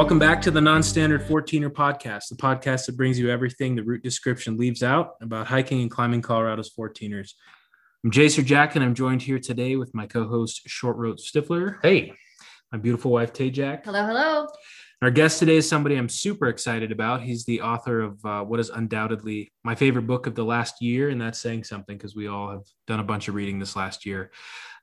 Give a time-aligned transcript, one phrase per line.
[0.00, 4.02] Welcome back to the Non-Standard 14er podcast, the podcast that brings you everything the route
[4.02, 7.34] description leaves out about hiking and climbing Colorado's 14ers.
[8.02, 11.80] I'm Jason Jack, and I'm joined here today with my co-host Short Road Stifler.
[11.82, 12.14] Hey,
[12.72, 13.84] my beautiful wife Tay Jack.
[13.84, 14.48] Hello, hello.
[15.02, 17.20] Our guest today is somebody I'm super excited about.
[17.20, 21.10] He's the author of uh, what is undoubtedly my favorite book of the last year,
[21.10, 24.06] and that's saying something because we all have done a bunch of reading this last
[24.06, 24.30] year.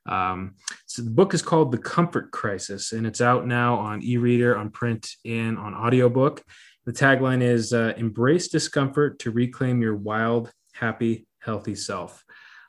[0.06, 0.54] Um,
[0.86, 4.70] so the book is called The Comfort Crisis, and it's out now on e-reader, on
[4.70, 6.42] print, and on audiobook.
[6.86, 12.24] The tagline is uh, "Embrace discomfort to reclaim your wild, happy, healthy self."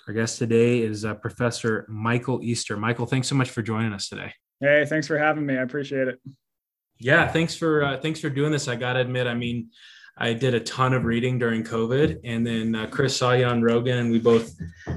[0.08, 2.76] Our guest today is uh, Professor Michael Easter.
[2.76, 4.34] Michael, thanks so much for joining us today.
[4.60, 5.58] Hey, thanks for having me.
[5.58, 6.20] I appreciate it.
[7.00, 8.68] Yeah, thanks for uh, thanks for doing this.
[8.68, 9.70] I got to admit, I mean,
[10.18, 13.62] I did a ton of reading during COVID, and then uh, Chris saw you on
[13.62, 14.54] Rogan, and we both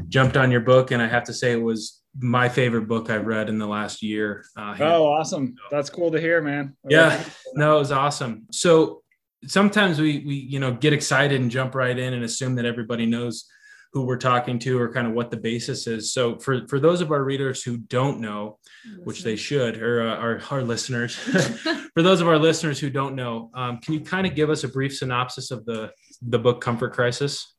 [0.09, 0.91] jumped on your book.
[0.91, 4.03] And I have to say, it was my favorite book I've read in the last
[4.03, 4.45] year.
[4.57, 5.55] Uh, oh, awesome!
[5.71, 6.77] That's cool to hear, man.
[6.89, 7.23] Yeah,
[7.55, 8.47] no, it was awesome.
[8.51, 9.03] So
[9.47, 13.07] sometimes we we you know get excited and jump right in and assume that everybody
[13.07, 13.47] knows
[13.93, 16.15] who we're talking to or kind of what the basis is.
[16.15, 18.59] So for for those of our readers who don't know,
[19.05, 21.15] which they should, or uh, our our listeners,
[21.95, 24.65] for those of our listeners who don't know, um, can you kind of give us
[24.65, 25.91] a brief synopsis of the
[26.23, 27.52] the book Comfort Crisis?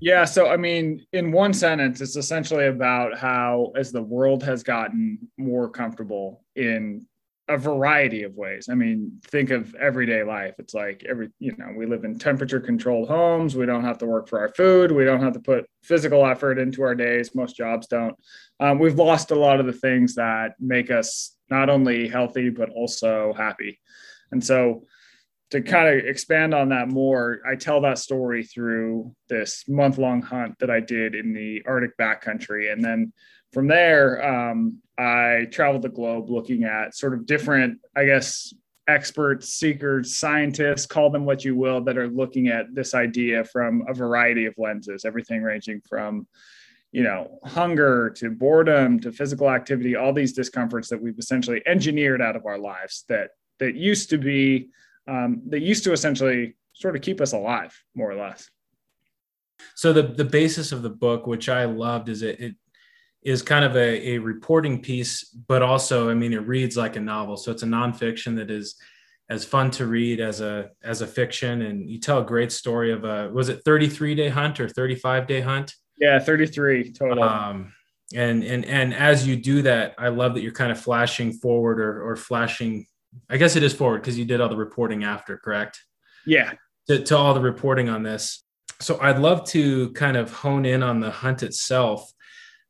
[0.00, 0.24] Yeah.
[0.24, 5.18] So, I mean, in one sentence, it's essentially about how, as the world has gotten
[5.38, 7.06] more comfortable in
[7.48, 8.68] a variety of ways.
[8.70, 10.54] I mean, think of everyday life.
[10.58, 13.56] It's like every, you know, we live in temperature controlled homes.
[13.56, 14.92] We don't have to work for our food.
[14.92, 17.34] We don't have to put physical effort into our days.
[17.34, 18.14] Most jobs don't.
[18.60, 22.70] Um, we've lost a lot of the things that make us not only healthy, but
[22.70, 23.80] also happy.
[24.30, 24.86] And so,
[25.52, 30.22] to kind of expand on that more, I tell that story through this month long
[30.22, 32.72] hunt that I did in the Arctic backcountry.
[32.72, 33.12] And then
[33.52, 38.54] from there, um, I traveled the globe looking at sort of different, I guess,
[38.88, 43.84] experts, seekers, scientists, call them what you will, that are looking at this idea from
[43.88, 46.26] a variety of lenses, everything ranging from
[46.92, 52.20] you know, hunger to boredom to physical activity, all these discomforts that we've essentially engineered
[52.20, 54.68] out of our lives that that used to be
[55.08, 58.48] um, that used to essentially sort of keep us alive, more or less.
[59.74, 62.54] So the the basis of the book, which I loved, is it, it
[63.22, 67.00] is kind of a, a reporting piece, but also, I mean, it reads like a
[67.00, 67.36] novel.
[67.36, 68.76] So it's a nonfiction that is
[69.30, 72.92] as fun to read as a as a fiction, and you tell a great story
[72.92, 75.74] of a was it 33 day hunt or 35 day hunt?
[75.98, 77.22] Yeah, 33 total.
[77.22, 77.72] Um,
[78.14, 81.80] and and and as you do that, I love that you're kind of flashing forward
[81.80, 82.86] or or flashing
[83.28, 85.82] I guess it is forward because you did all the reporting after, correct?
[86.26, 86.52] Yeah.
[86.88, 88.44] To, to all the reporting on this.
[88.80, 92.12] So I'd love to kind of hone in on the hunt itself.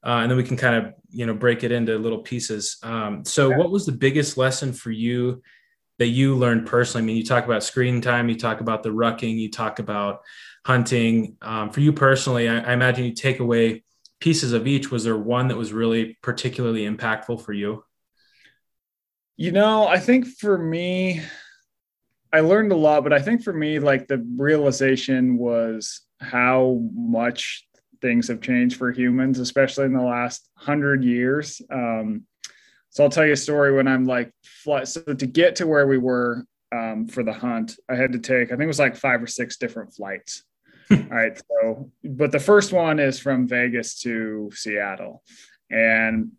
[0.05, 2.79] Uh, and then we can kind of you know break it into little pieces.
[2.83, 5.43] Um, so, what was the biggest lesson for you
[5.99, 7.05] that you learned personally?
[7.05, 10.23] I mean, you talk about screen time, you talk about the rucking, you talk about
[10.65, 11.37] hunting.
[11.41, 13.85] Um, for you personally, I, I imagine you take away
[14.21, 14.91] pieces of each.
[14.91, 17.85] Was there one that was really particularly impactful for you?
[19.43, 21.21] You know, I think for me,
[22.33, 27.67] I learned a lot, but I think for me, like the realization was how much
[28.01, 31.61] things have changed for humans, especially in the last hundred years.
[31.73, 32.25] Um,
[32.91, 34.31] so I'll tell you a story when I'm like,
[34.85, 38.47] so to get to where we were um, for the hunt, I had to take,
[38.47, 40.45] I think it was like five or six different flights.
[40.93, 41.37] All right.
[41.37, 45.25] So, but the first one is from Vegas to Seattle,
[45.69, 46.31] and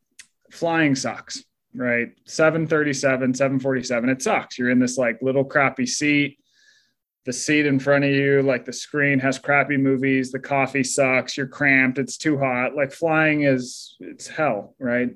[0.51, 1.43] flying sucks
[1.75, 2.09] right?
[2.25, 4.09] 737, 747.
[4.09, 4.57] It sucks.
[4.57, 6.37] You're in this like little crappy seat.
[7.25, 10.31] The seat in front of you, like the screen has crappy movies.
[10.31, 11.37] The coffee sucks.
[11.37, 11.97] You're cramped.
[11.97, 12.75] It's too hot.
[12.75, 15.09] Like flying is, it's hell, right?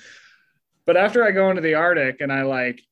[0.86, 2.82] but after I go into the Arctic and I like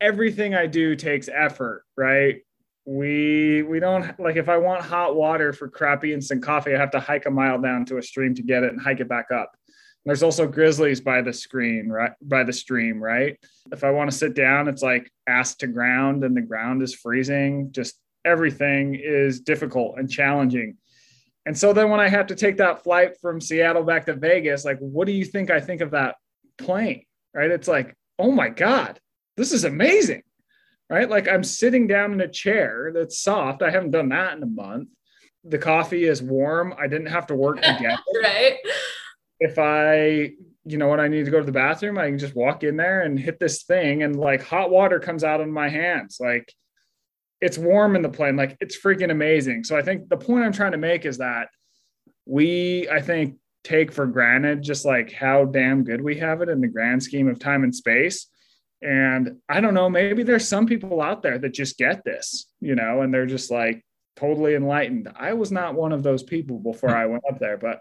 [0.00, 2.42] everything I do takes effort, right?
[2.88, 6.92] We we don't like if I want hot water for crappy instant coffee, I have
[6.92, 9.32] to hike a mile down to a stream to get it and hike it back
[9.32, 9.50] up
[10.06, 12.12] there's also grizzlies by the screen, right?
[12.22, 13.36] By the stream, right?
[13.72, 16.94] If I want to sit down, it's like ass to ground and the ground is
[16.94, 17.72] freezing.
[17.72, 20.76] Just everything is difficult and challenging.
[21.44, 24.64] And so then when I have to take that flight from Seattle back to Vegas,
[24.64, 26.14] like, what do you think I think of that
[26.56, 27.04] plane?
[27.34, 27.50] Right?
[27.50, 29.00] It's like, oh my God,
[29.36, 30.22] this is amazing.
[30.88, 31.10] Right?
[31.10, 33.60] Like I'm sitting down in a chair that's soft.
[33.60, 34.88] I haven't done that in a month.
[35.42, 36.74] The coffee is warm.
[36.78, 37.98] I didn't have to work again.
[38.22, 38.56] right
[39.40, 40.32] if I,
[40.64, 42.76] you know, when I need to go to the bathroom, I can just walk in
[42.76, 46.18] there and hit this thing and like hot water comes out of my hands.
[46.20, 46.52] Like
[47.40, 48.36] it's warm in the plane.
[48.36, 49.64] Like it's freaking amazing.
[49.64, 51.48] So I think the point I'm trying to make is that
[52.24, 56.60] we, I think, take for granted just like how damn good we have it in
[56.60, 58.28] the grand scheme of time and space.
[58.80, 62.76] And I don't know, maybe there's some people out there that just get this, you
[62.76, 63.84] know, and they're just like
[64.14, 65.10] totally enlightened.
[65.16, 67.80] I was not one of those people before I went up there, but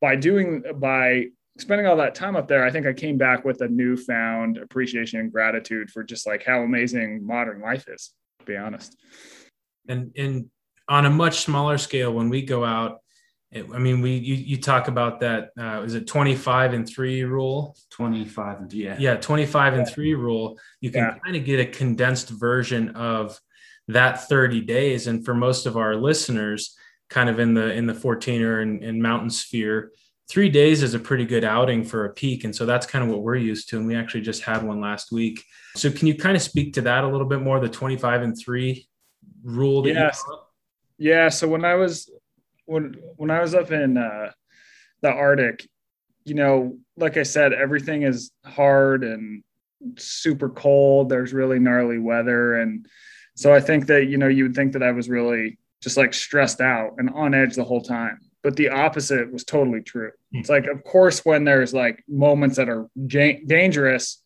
[0.00, 1.26] by doing, by
[1.58, 5.20] spending all that time up there, I think I came back with a newfound appreciation
[5.20, 8.96] and gratitude for just like how amazing modern life is, to be honest.
[9.88, 10.50] And, and
[10.88, 12.98] on a much smaller scale, when we go out,
[13.54, 15.52] I mean, we you, you talk about that.
[15.58, 17.74] Uh, is it twenty five and three rule?
[17.90, 20.58] Twenty five and yeah, yeah, twenty five and three rule.
[20.82, 21.18] You can yeah.
[21.24, 23.40] kind of get a condensed version of
[23.86, 25.06] that thirty days.
[25.06, 26.76] And for most of our listeners,
[27.08, 29.92] kind of in the in the 14er and, and mountain sphere,
[30.28, 32.44] three days is a pretty good outing for a peak.
[32.44, 33.78] And so that's kind of what we're used to.
[33.78, 35.42] And we actually just had one last week.
[35.74, 37.60] So can you kind of speak to that a little bit more?
[37.60, 38.88] The twenty five and three
[39.42, 39.86] rule.
[39.86, 40.22] yes.
[40.98, 41.28] Yeah.
[41.28, 42.10] So when I was
[42.66, 44.32] when when I was up in uh,
[45.00, 45.66] the Arctic,
[46.24, 49.42] you know, like I said, everything is hard and
[49.96, 51.08] super cold.
[51.08, 52.86] There's really gnarly weather, and
[53.36, 56.14] so I think that you know you would think that I was really just like
[56.14, 58.18] stressed out and on edge the whole time.
[58.42, 60.10] But the opposite was totally true.
[60.34, 60.40] Mm.
[60.40, 64.22] It's like, of course, when there's like moments that are j- dangerous,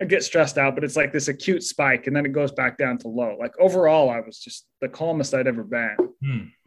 [0.00, 2.78] I get stressed out, but it's like this acute spike and then it goes back
[2.78, 3.36] down to low.
[3.38, 5.96] Like overall, I was just the calmest I'd ever been.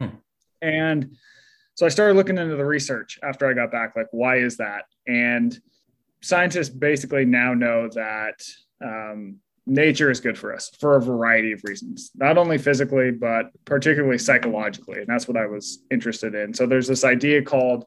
[0.00, 0.18] Mm.
[0.62, 1.16] And
[1.74, 4.84] so I started looking into the research after I got back, like, why is that?
[5.06, 5.58] And
[6.22, 8.40] scientists basically now know that
[8.82, 13.46] um, nature is good for us for a variety of reasons, not only physically, but
[13.64, 14.98] particularly psychologically.
[14.98, 16.52] And that's what I was interested in.
[16.54, 17.84] So there's this idea called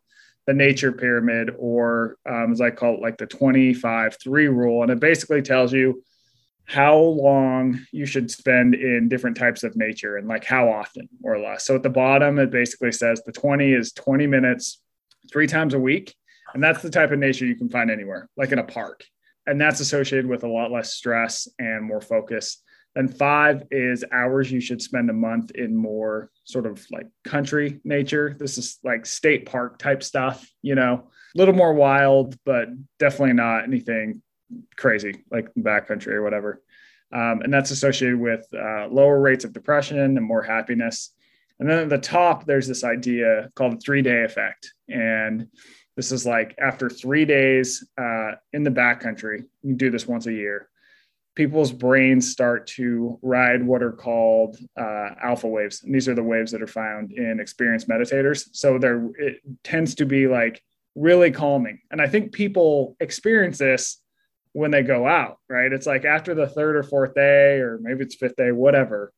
[0.48, 4.82] the nature pyramid, or um, as I call it, like the 25 3 rule.
[4.82, 6.04] And it basically tells you
[6.66, 11.40] how long you should spend in different types of nature and like how often or
[11.40, 11.66] less.
[11.66, 14.82] So at the bottom, it basically says the 20 is 20 minutes
[15.32, 16.14] three times a week.
[16.54, 19.04] And that's the type of nature you can find anywhere, like in a park.
[19.48, 22.62] And that's associated with a lot less stress and more focus.
[22.96, 27.80] Then five is hours you should spend a month in more sort of like country
[27.84, 28.36] nature.
[28.38, 33.34] This is like state park type stuff, you know, a little more wild, but definitely
[33.34, 34.22] not anything
[34.76, 36.62] crazy like backcountry or whatever.
[37.14, 41.14] Um, and that's associated with uh, lower rates of depression and more happiness.
[41.60, 44.74] And then at the top, there's this idea called the three day effect.
[44.90, 45.48] And
[45.98, 50.32] this is like after three days uh, in the backcountry, you do this once a
[50.32, 50.70] year.
[51.36, 55.84] People's brains start to ride what are called uh, alpha waves.
[55.84, 58.48] And these are the waves that are found in experienced meditators.
[58.54, 60.64] So there, it tends to be like
[60.94, 61.80] really calming.
[61.90, 64.00] And I think people experience this
[64.54, 65.74] when they go out, right?
[65.74, 69.12] It's like after the third or fourth day, or maybe it's fifth day, whatever,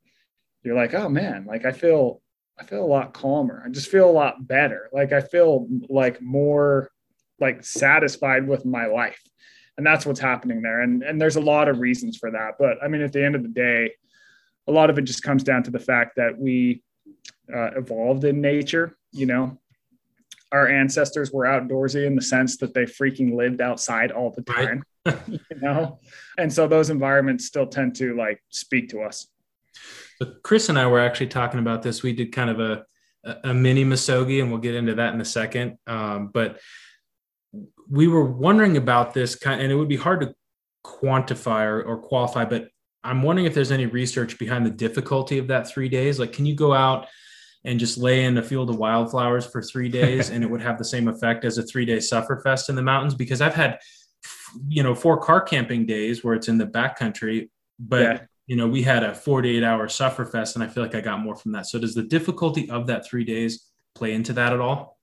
[0.63, 2.21] you're like, oh man, like I feel,
[2.59, 3.63] I feel a lot calmer.
[3.65, 4.89] I just feel a lot better.
[4.91, 6.91] Like I feel like more
[7.39, 9.21] like satisfied with my life.
[9.77, 10.81] And that's what's happening there.
[10.81, 12.55] And, and there's a lot of reasons for that.
[12.59, 13.93] But I mean, at the end of the day,
[14.67, 16.83] a lot of it just comes down to the fact that we
[17.53, 19.57] uh, evolved in nature, you know,
[20.51, 24.83] our ancestors were outdoorsy in the sense that they freaking lived outside all the time.
[25.05, 25.17] Right.
[25.27, 25.99] you know,
[26.37, 29.27] and so those environments still tend to like speak to us.
[30.21, 32.03] So Chris and I were actually talking about this.
[32.03, 32.85] We did kind of a
[33.43, 35.77] a mini Misogi, and we'll get into that in a second.
[35.87, 36.59] Um, but
[37.89, 40.33] we were wondering about this kind, and it would be hard to
[40.85, 42.45] quantify or, or qualify.
[42.45, 42.69] But
[43.03, 46.19] I'm wondering if there's any research behind the difficulty of that three days.
[46.19, 47.07] Like, can you go out
[47.65, 50.77] and just lay in a field of wildflowers for three days and it would have
[50.77, 53.79] the same effect as a three day sufferfest in the mountains because i've had
[54.67, 58.19] you know four car camping days where it's in the backcountry but yeah.
[58.49, 61.35] You know we had a 48 hour sufferfest and i feel like i got more
[61.35, 64.97] from that so does the difficulty of that three days play into that at all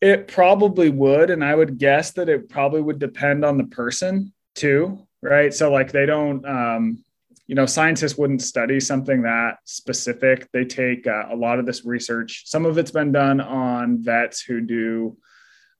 [0.00, 4.32] it probably would and i would guess that it probably would depend on the person
[4.54, 7.04] too right so like they don't um
[7.48, 10.48] you know, scientists wouldn't study something that specific.
[10.52, 12.44] They take uh, a lot of this research.
[12.46, 15.18] Some of it's been done on vets who do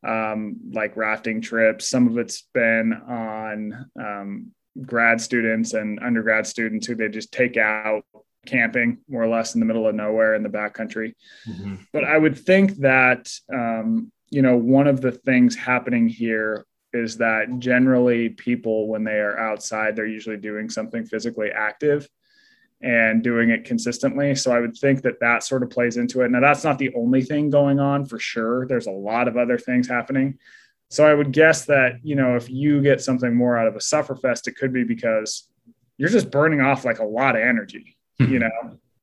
[0.06, 1.88] um, like rafting trips.
[1.88, 4.50] Some of it's been on um,
[4.80, 8.04] grad students and undergrad students who they just take out
[8.46, 11.14] camping more or less in the middle of nowhere in the backcountry.
[11.48, 11.76] Mm-hmm.
[11.92, 17.16] But I would think that, um, you know, one of the things happening here is
[17.18, 22.08] that generally people when they are outside they're usually doing something physically active
[22.82, 26.30] and doing it consistently so i would think that that sort of plays into it
[26.30, 29.58] now that's not the only thing going on for sure there's a lot of other
[29.58, 30.38] things happening
[30.92, 33.80] so i would guess that you know if you get something more out of a
[33.80, 35.48] sufferfest it could be because
[35.98, 38.32] you're just burning off like a lot of energy hmm.
[38.32, 38.50] you know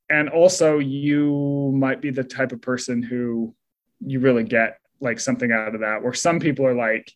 [0.09, 3.53] and also you might be the type of person who
[3.99, 7.11] you really get like something out of that where some people are like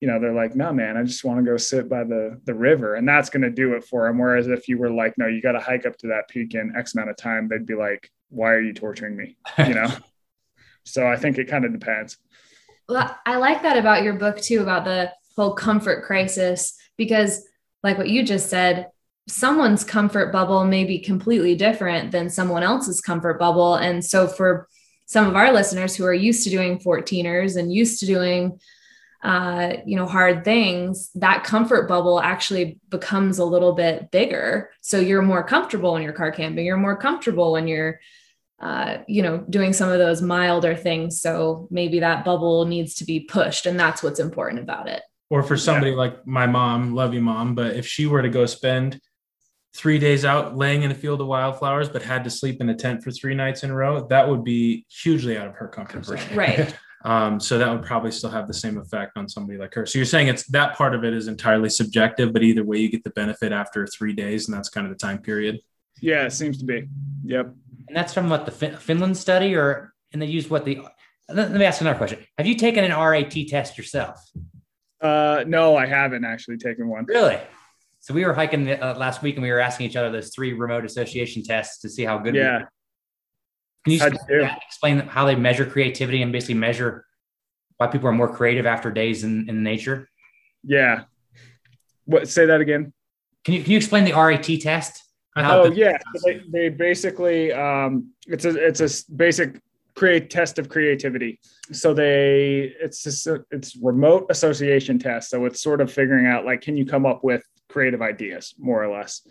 [0.00, 2.54] you know, they're like, no, man, I just want to go sit by the the
[2.54, 4.18] river, and that's going to do it for them.
[4.18, 6.72] Whereas if you were like, no, you got to hike up to that peak in
[6.76, 9.36] X amount of time, they'd be like, why are you torturing me?
[9.58, 9.88] You know.
[10.84, 12.16] so I think it kind of depends.
[12.88, 17.44] Well, I like that about your book too, about the whole comfort crisis, because
[17.82, 18.88] like what you just said,
[19.28, 23.74] someone's comfort bubble may be completely different than someone else's comfort bubble.
[23.74, 24.68] And so for
[25.04, 28.58] some of our listeners who are used to doing 14ers and used to doing
[29.22, 34.70] uh, you know, hard things, that comfort bubble actually becomes a little bit bigger.
[34.80, 36.64] So you're more comfortable when you're car camping.
[36.64, 38.00] You're more comfortable when you're,
[38.60, 41.20] uh, you know, doing some of those milder things.
[41.20, 45.02] So maybe that bubble needs to be pushed, and that's what's important about it.
[45.30, 45.98] Or for somebody yeah.
[45.98, 49.00] like my mom, love you, mom, but if she were to go spend
[49.74, 52.74] three days out laying in a field of wildflowers, but had to sleep in a
[52.74, 56.04] tent for three nights in a row, that would be hugely out of her comfort
[56.04, 56.18] zone.
[56.34, 56.74] Right.
[57.04, 59.86] Um, so that would probably still have the same effect on somebody like her.
[59.86, 62.90] So you're saying it's that part of it is entirely subjective, but either way, you
[62.90, 65.60] get the benefit after three days, and that's kind of the time period.
[66.00, 66.88] Yeah, it seems to be.
[67.24, 67.54] Yep.
[67.88, 70.80] And that's from what the fin- Finland study, or and they use what the.
[71.30, 72.20] Let me ask another question.
[72.38, 74.18] Have you taken an RAT test yourself?
[75.00, 77.04] Uh, no, I haven't actually taken one.
[77.06, 77.38] Really?
[78.00, 80.52] So we were hiking uh, last week, and we were asking each other those three
[80.52, 82.34] remote association tests to see how good.
[82.34, 82.64] Yeah.
[83.84, 87.04] Can you explain, explain, how they measure creativity and basically measure
[87.76, 90.08] why people are more creative after days in, in nature?
[90.62, 91.04] Yeah.
[92.04, 92.28] What?
[92.28, 92.92] Say that again.
[93.44, 95.04] Can you can you explain the RAT test?
[95.36, 99.60] Oh yeah, they, they basically um, it's a it's a basic
[99.94, 101.40] create test of creativity.
[101.72, 105.30] So they it's just a, it's remote association test.
[105.30, 108.82] So it's sort of figuring out like can you come up with creative ideas more
[108.82, 109.26] or less.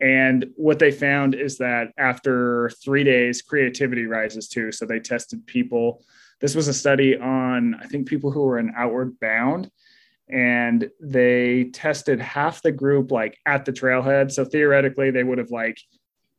[0.00, 4.72] And what they found is that after three days, creativity rises too.
[4.72, 6.04] So they tested people.
[6.40, 9.70] This was a study on, I think, people who were in outward bound.
[10.28, 14.32] And they tested half the group like at the trailhead.
[14.32, 15.78] So theoretically, they would have like,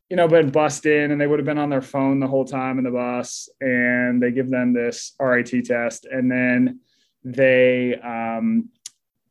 [0.10, 2.46] you know, been bussed in and they would have been on their phone the whole
[2.46, 3.50] time in the bus.
[3.62, 6.06] And they give them this RAT test.
[6.06, 6.79] And then
[7.24, 8.70] they um,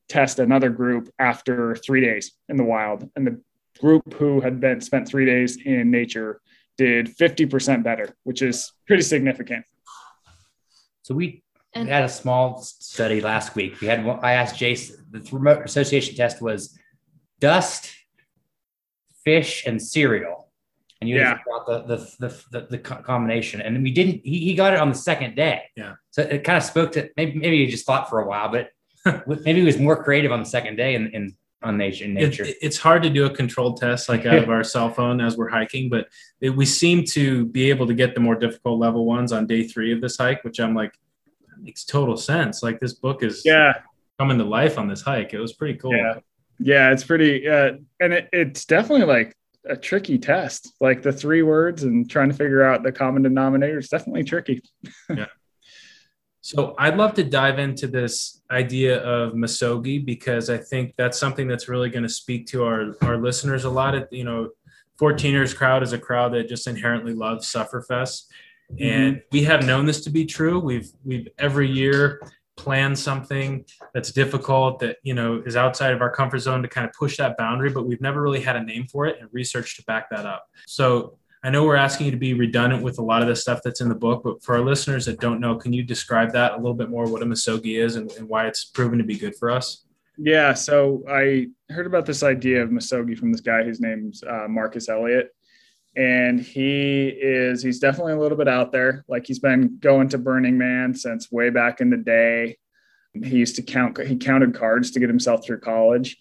[0.09, 3.09] test another group after three days in the wild.
[3.17, 3.41] And the
[3.79, 6.41] group who had been spent three days in nature
[6.77, 9.65] did 50% better, which is pretty significant.
[11.03, 11.43] So we
[11.77, 13.81] and- had a small study last week.
[13.81, 16.79] We had I asked Jace the remote association test was
[17.41, 17.91] dust,
[19.25, 20.47] fish, and cereal.
[21.01, 21.39] And you yeah.
[21.47, 23.61] got the, the, the, the, the combination.
[23.61, 25.65] And we didn't, he, he got it on the second day.
[25.77, 25.95] Yeah.
[26.11, 28.71] So it kind of spoke to maybe, maybe he just thought for a while, but
[29.27, 32.07] maybe he was more creative on the second day and, and on nature.
[32.07, 32.45] nature.
[32.45, 35.37] It, it's hard to do a controlled test like out of our cell phone as
[35.37, 36.09] we're hiking, but
[36.41, 39.65] it, we seem to be able to get the more difficult level ones on day
[39.65, 40.93] three of this hike, which I'm like,
[41.61, 42.63] makes total sense.
[42.63, 43.75] Like this book is yeah
[44.19, 45.35] coming to life on this hike.
[45.35, 45.95] It was pretty cool.
[45.95, 46.15] Yeah,
[46.59, 50.73] yeah, it's pretty, uh, and it, it's definitely like a tricky test.
[50.81, 54.63] Like the three words and trying to figure out the common denominator is definitely tricky.
[55.11, 55.27] yeah.
[56.41, 61.49] So I'd love to dive into this idea of misogi because I think that's something
[61.49, 63.97] that's really going to speak to our, our listeners a lot.
[63.97, 64.51] Of, you know,
[65.01, 68.27] 14ers crowd is a crowd that just inherently loves Sufferfest.
[68.73, 68.83] Mm-hmm.
[68.83, 70.59] And we have known this to be true.
[70.59, 72.21] We've we've every year
[72.57, 76.87] planned something that's difficult that you know is outside of our comfort zone to kind
[76.87, 79.77] of push that boundary, but we've never really had a name for it and research
[79.77, 80.47] to back that up.
[80.67, 83.61] So I know we're asking you to be redundant with a lot of the stuff
[83.63, 86.55] that's in the book, but for our listeners that don't know, can you describe that
[86.55, 89.17] a little bit more, what a misogi is and, and why it's proven to be
[89.17, 89.85] good for us?
[90.19, 94.47] Yeah, so I heard about this idea of misogi from this guy whose name's uh,
[94.49, 95.36] Marcus Elliott.
[95.97, 99.05] And he is, he's definitely a little bit out there.
[99.09, 102.59] Like he's been going to Burning Man since way back in the day.
[103.15, 106.19] He used to count, he counted cards to get himself through college,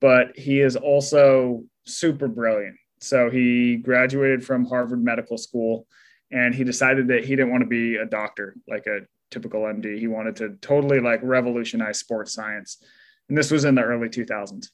[0.00, 5.86] but he is also super brilliant so he graduated from Harvard Medical School
[6.30, 9.98] and he decided that he didn't want to be a doctor like a typical MD.
[9.98, 12.82] He wanted to totally like revolutionize sports science.
[13.28, 14.68] And this was in the early 2000s.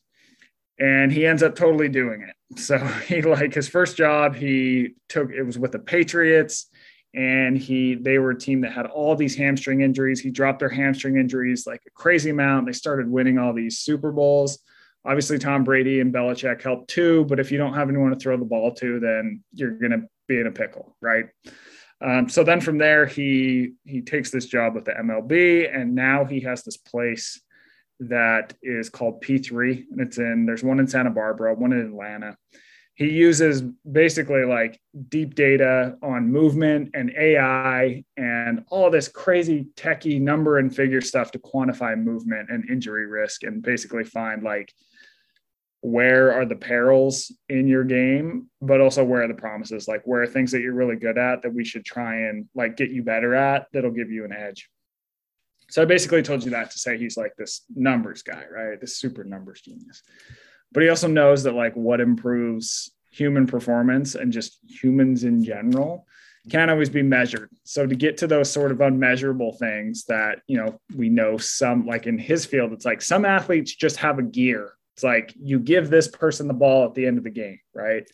[0.79, 2.59] And he ends up totally doing it.
[2.59, 6.67] So he like his first job, he took it was with the Patriots
[7.15, 10.21] and he they were a team that had all these hamstring injuries.
[10.21, 12.67] He dropped their hamstring injuries like a crazy amount.
[12.67, 14.59] They started winning all these Super Bowls.
[15.05, 18.37] Obviously, Tom Brady and Belichick help too, but if you don't have anyone to throw
[18.37, 21.27] the ball to, then you're going to be in a pickle, right?
[22.01, 26.25] Um, so then from there, he he takes this job with the MLB, and now
[26.25, 27.41] he has this place
[28.09, 32.37] that is called P3, and it's in there's one in Santa Barbara, one in Atlanta,
[32.95, 40.21] he uses basically like deep data on movement and AI and all this crazy techie
[40.21, 44.73] number and figure stuff to quantify movement and injury risk and basically find like
[45.81, 50.23] where are the perils in your game, but also where are the promises, like where
[50.23, 53.03] are things that you're really good at that we should try and like get you
[53.03, 54.69] better at that'll give you an edge.
[55.73, 58.81] So I basically told you that to say he's like this numbers guy, right?
[58.81, 60.03] This super numbers genius
[60.73, 66.07] but he also knows that like what improves human performance and just humans in general
[66.51, 67.51] can't always be measured.
[67.63, 71.87] So to get to those sort of unmeasurable things that, you know, we know some
[71.87, 74.73] like in his field, it's like some athletes just have a gear.
[74.97, 78.11] It's like you give this person the ball at the end of the game, right?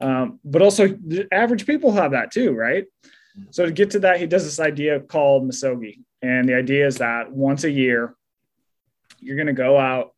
[0.00, 0.96] Um, but also
[1.30, 2.86] average people have that too, right?
[3.50, 5.98] So to get to that, he does this idea called Misogi.
[6.22, 8.14] And the idea is that once a year,
[9.18, 10.12] you're going to go out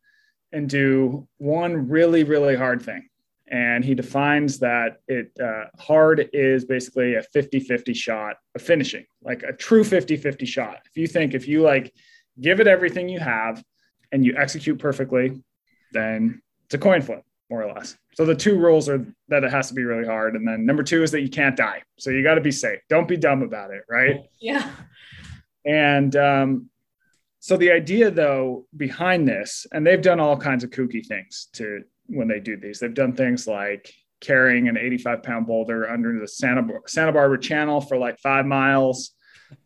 [0.51, 3.09] and do one really, really hard thing.
[3.49, 9.05] And he defines that it uh, hard is basically a 50 50 shot of finishing,
[9.21, 10.79] like a true 50 50 shot.
[10.85, 11.93] If you think if you like
[12.39, 13.63] give it everything you have
[14.11, 15.43] and you execute perfectly,
[15.91, 17.97] then it's a coin flip, more or less.
[18.15, 20.35] So the two rules are that it has to be really hard.
[20.35, 21.83] And then number two is that you can't die.
[21.99, 22.79] So you got to be safe.
[22.89, 23.83] Don't be dumb about it.
[23.89, 24.21] Right.
[24.39, 24.69] Yeah.
[25.65, 26.69] And um,
[27.39, 31.81] so the idea though behind this, and they've done all kinds of kooky things to
[32.07, 32.79] when they do these.
[32.79, 37.81] They've done things like carrying an 85 pound boulder under the Santa, Santa Barbara Channel
[37.81, 39.11] for like five miles.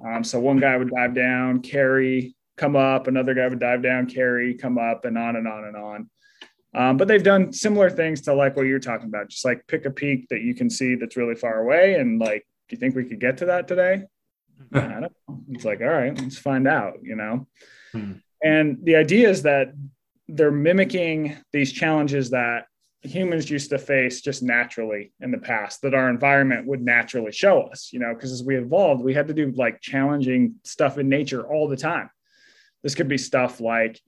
[0.05, 4.07] Um, so one guy would dive down, carry, come up, another guy would dive down,
[4.07, 6.09] carry, come up, and on and on and on.
[6.75, 9.85] Um, but they've done similar things to like what you're talking about, just like pick
[9.85, 11.95] a peak that you can see that's really far away.
[11.95, 14.03] And like, do you think we could get to that today?
[14.73, 15.09] I don't know.
[15.49, 17.47] It's like, all right, let's find out, you know?
[17.91, 18.13] Hmm.
[18.43, 19.73] And the idea is that
[20.27, 22.65] they're mimicking these challenges that
[23.01, 27.61] humans used to face just naturally in the past that our environment would naturally show
[27.63, 31.07] us, you know, because as we evolved, we had to do like challenging stuff in
[31.07, 32.09] nature all the time.
[32.83, 34.01] This could be stuff like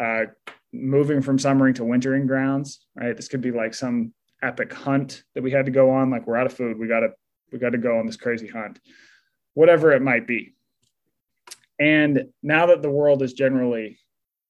[0.00, 0.24] uh,
[0.72, 3.16] moving from summering to wintering grounds, right?
[3.16, 6.10] This could be like some epic hunt that we had to go on.
[6.10, 7.10] Like we're out of food, we got to
[7.52, 8.80] we got to go on this crazy hunt
[9.54, 10.54] whatever it might be.
[11.78, 13.98] And now that the world is generally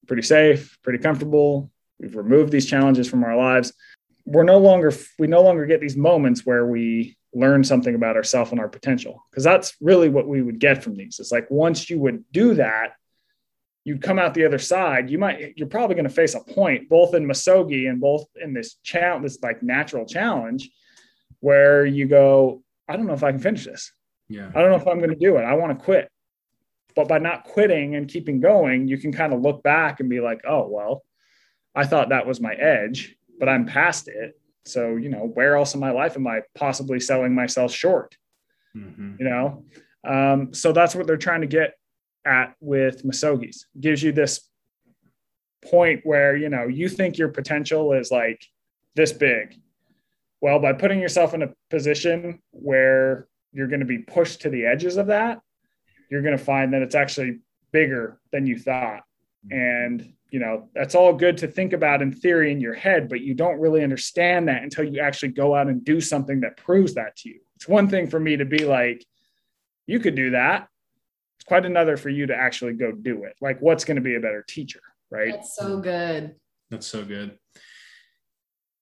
[0.07, 3.73] pretty safe, pretty comfortable, we've removed these challenges from our lives.
[4.25, 8.51] We're no longer we no longer get these moments where we learn something about ourselves
[8.51, 11.19] and our potential because that's really what we would get from these.
[11.19, 12.93] It's like once you would do that,
[13.83, 15.09] you'd come out the other side.
[15.09, 18.53] You might you're probably going to face a point both in Misogi and both in
[18.53, 20.69] this challenge, this like natural challenge,
[21.39, 23.91] where you go, I don't know if I can finish this.
[24.27, 24.49] Yeah.
[24.53, 25.43] I don't know if I'm going to do it.
[25.43, 26.09] I want to quit.
[26.95, 30.21] But by not quitting and keeping going, you can kind of look back and be
[30.21, 31.03] like, oh, well,
[31.75, 34.39] I thought that was my edge, but I'm past it.
[34.65, 38.15] So, you know, where else in my life am I possibly selling myself short?
[38.75, 39.15] Mm-hmm.
[39.19, 39.65] You know?
[40.07, 41.73] Um, so that's what they're trying to get
[42.25, 43.65] at with Misogis.
[43.79, 44.47] Gives you this
[45.65, 48.41] point where, you know, you think your potential is like
[48.95, 49.59] this big.
[50.41, 54.65] Well, by putting yourself in a position where you're going to be pushed to the
[54.65, 55.39] edges of that,
[56.11, 57.39] you're going to find that it's actually
[57.71, 59.03] bigger than you thought.
[59.49, 63.21] And, you know, that's all good to think about in theory in your head, but
[63.21, 66.95] you don't really understand that until you actually go out and do something that proves
[66.95, 67.39] that to you.
[67.55, 69.05] It's one thing for me to be like,
[69.87, 70.67] you could do that.
[71.37, 73.35] It's quite another for you to actually go do it.
[73.39, 75.31] Like, what's going to be a better teacher, right?
[75.31, 76.35] That's so good.
[76.69, 77.37] That's so good.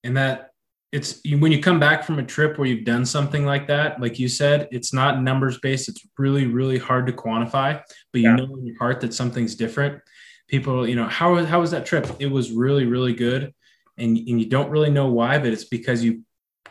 [0.03, 0.52] And that
[0.93, 4.19] it's when you come back from a trip where you've done something like that, like
[4.19, 5.89] you said, it's not numbers based.
[5.89, 8.35] It's really, really hard to quantify, but you yeah.
[8.35, 9.99] know in your heart that something's different.
[10.47, 12.07] People, you know, how, how was that trip?
[12.19, 13.55] It was really, really good.
[13.97, 16.21] And, and you don't really know why, but it's because you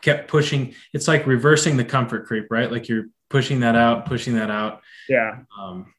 [0.02, 0.76] kept pushing.
[0.92, 2.70] It's like reversing the comfort creep, right?
[2.70, 4.82] Like you're pushing that out, pushing that out.
[5.08, 5.38] Yeah.
[5.58, 5.92] Um,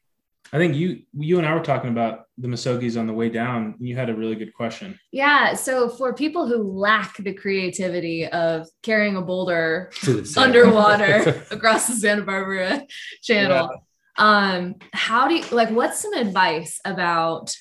[0.54, 3.74] I think you you and I were talking about the Misogis on the way down.
[3.80, 4.96] You had a really good question.
[5.10, 5.54] Yeah.
[5.54, 9.90] So for people who lack the creativity of carrying a boulder
[10.36, 12.82] underwater across the Santa Barbara
[13.20, 13.68] channel,
[14.16, 14.24] yeah.
[14.24, 17.52] um, how do you like what's some advice about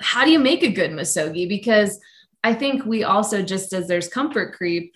[0.00, 1.46] how do you make a good Misogi?
[1.46, 2.00] Because
[2.42, 4.94] I think we also just as there's comfort creep,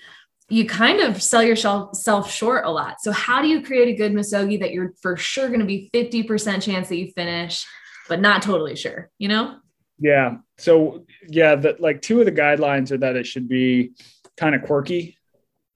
[0.53, 3.01] you kind of sell yourself short a lot.
[3.01, 5.91] So how do you create a good misogi that you're for sure going to be
[5.95, 7.65] 50% chance that you finish,
[8.07, 9.57] but not totally sure, you know?
[9.99, 10.37] Yeah.
[10.59, 13.93] So yeah, that like two of the guidelines are that it should be
[14.37, 15.17] kind of quirky.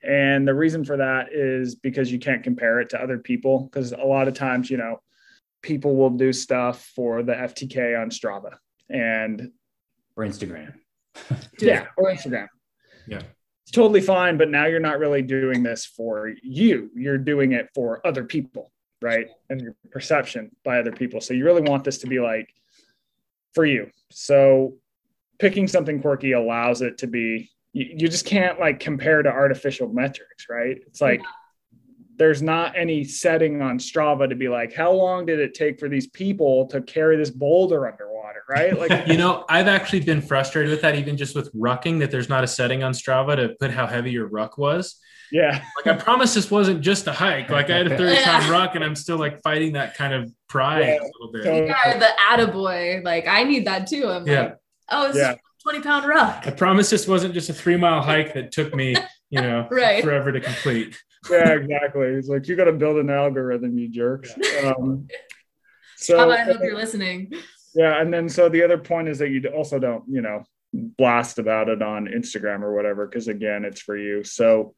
[0.02, 3.70] And the reason for that is because you can't compare it to other people.
[3.72, 5.00] Cause a lot of times, you know,
[5.62, 8.56] people will do stuff for the FKT on Strava
[8.90, 9.52] and
[10.16, 10.74] or Instagram.
[11.60, 12.48] yeah, or Instagram.
[13.08, 13.36] Yeah it's
[13.76, 14.36] totally fine.
[14.36, 16.90] But now you're not really doing this for you.
[16.96, 19.28] You're doing it for other people, right?
[19.50, 21.20] And your perception by other people.
[21.20, 22.48] So you really want this to be like
[23.54, 23.90] for you.
[24.10, 24.74] So
[25.38, 29.88] picking something quirky allows it to be you, you just can't like compare to artificial
[29.88, 30.78] metrics, right?
[30.86, 31.20] It's like
[32.16, 35.88] there's not any setting on Strava to be like, how long did it take for
[35.88, 38.15] these people to carry this boulder underwater,
[38.48, 38.78] right?
[38.78, 42.28] Like, you know, I've actually been frustrated with that, even just with rucking, that there's
[42.28, 45.00] not a setting on Strava to put how heavy your ruck was.
[45.32, 45.62] Yeah.
[45.76, 47.50] Like I promise this wasn't just a hike.
[47.50, 50.32] Like I had a 30 pound ruck and I'm still like fighting that kind of
[50.48, 51.44] pride yeah, a little bit.
[51.44, 53.04] You are the attaboy.
[53.04, 54.09] Like I need that too.
[54.09, 54.40] I'm yeah.
[54.40, 54.56] like,
[54.90, 55.35] oh, it's yeah.
[55.62, 56.46] 20 pound ruck.
[56.46, 58.94] I promise this wasn't just a three mile hike that took me,
[59.30, 60.02] you know, right.
[60.02, 60.96] forever to complete.
[61.28, 62.06] Yeah, exactly.
[62.06, 64.32] It's like you got to build an algorithm, you jerks.
[64.64, 65.09] Um,
[65.96, 67.32] so I hope you're listening.
[67.76, 71.38] Yeah, and then so the other point is that you also don't, you know, blast
[71.38, 74.24] about it on Instagram or whatever, because again, it's for you.
[74.24, 74.74] So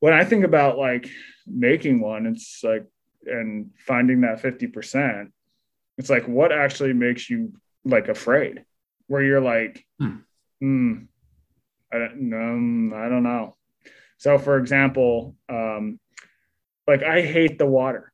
[0.00, 1.08] when I think about like
[1.46, 2.86] making one, it's like
[3.26, 5.30] and finding that 50%,
[5.96, 7.54] it's like what actually makes you
[7.84, 8.64] like afraid?
[9.06, 10.16] where you're like, hmm,
[10.60, 10.94] hmm
[11.92, 13.56] I don't, um, I don't know.
[14.18, 16.00] So, for example, um,
[16.88, 18.12] like I hate the water.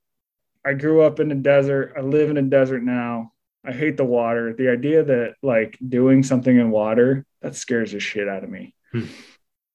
[0.64, 1.94] I grew up in a desert.
[1.96, 3.32] I live in a desert now.
[3.64, 4.54] I hate the water.
[4.54, 8.74] The idea that like doing something in water that scares the shit out of me.
[8.92, 9.06] Hmm.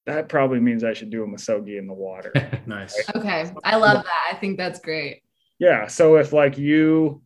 [0.06, 2.32] That probably means I should do a misogi in the water.
[2.66, 2.96] nice.
[2.96, 3.16] Right?
[3.16, 4.28] Okay, I love that.
[4.30, 5.22] I think that's great.
[5.58, 5.86] Yeah.
[5.88, 7.22] So if like you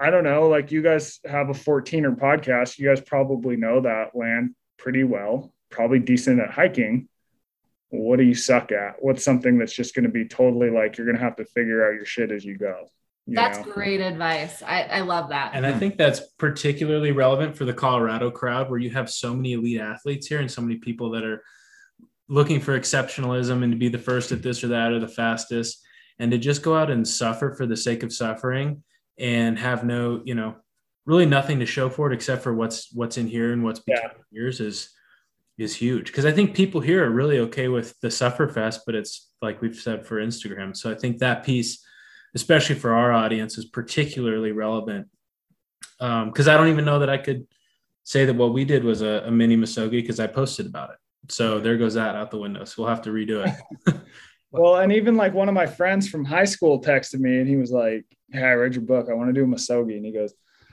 [0.00, 2.78] I don't know, like you guys have a 14er podcast.
[2.78, 7.06] You guys probably know that land pretty well, probably decent at hiking.
[7.90, 8.96] What do you suck at?
[9.00, 11.86] What's something that's just going to be totally like you're going to have to figure
[11.86, 12.86] out your shit as you go?
[13.30, 13.72] You that's know?
[13.72, 14.60] great advice.
[14.60, 15.52] I, I love that.
[15.54, 19.52] And I think that's particularly relevant for the Colorado crowd where you have so many
[19.52, 21.44] elite athletes here and so many people that are
[22.28, 25.80] looking for exceptionalism and to be the first at this or that or the fastest
[26.18, 28.82] and to just go out and suffer for the sake of suffering
[29.16, 30.56] and have no, you know,
[31.06, 34.08] really nothing to show for it except for what's what's in here and what's yeah.
[34.32, 34.90] yours is
[35.56, 36.06] is huge.
[36.06, 39.76] Because I think people here are really okay with the Sufferfest, but it's like we've
[39.76, 40.76] said for Instagram.
[40.76, 41.84] So I think that piece,
[42.34, 45.08] especially for our audience, is particularly relevant.
[45.98, 47.46] Because um, I don't even know that I could
[48.04, 50.96] say that what we did was a, a mini Misogi because I posted about it.
[51.28, 52.64] So there goes that out the window.
[52.64, 53.96] So we'll have to redo it.
[54.50, 57.56] well, and even like one of my friends from high school texted me and he
[57.56, 59.08] was like, Hey, I read your book.
[59.10, 59.96] I want to do a Misogi.
[59.96, 60.34] And he goes,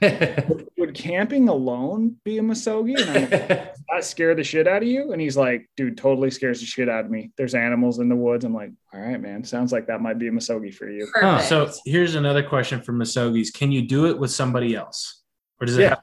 [0.88, 2.94] would, camping alone be a Misogi?
[2.94, 3.30] And I'm like,
[3.88, 5.12] that scare the shit out of you?
[5.12, 7.30] And he's like, dude, totally scares the shit out of me.
[7.36, 8.44] There's animals in the woods.
[8.44, 9.44] I'm like, all right, man.
[9.44, 11.08] Sounds like that might be a Misogi for you.
[11.14, 13.52] Huh, so here's another question for Misogis.
[13.52, 15.22] Can you do it with somebody else?
[15.60, 15.96] Or does it yeah.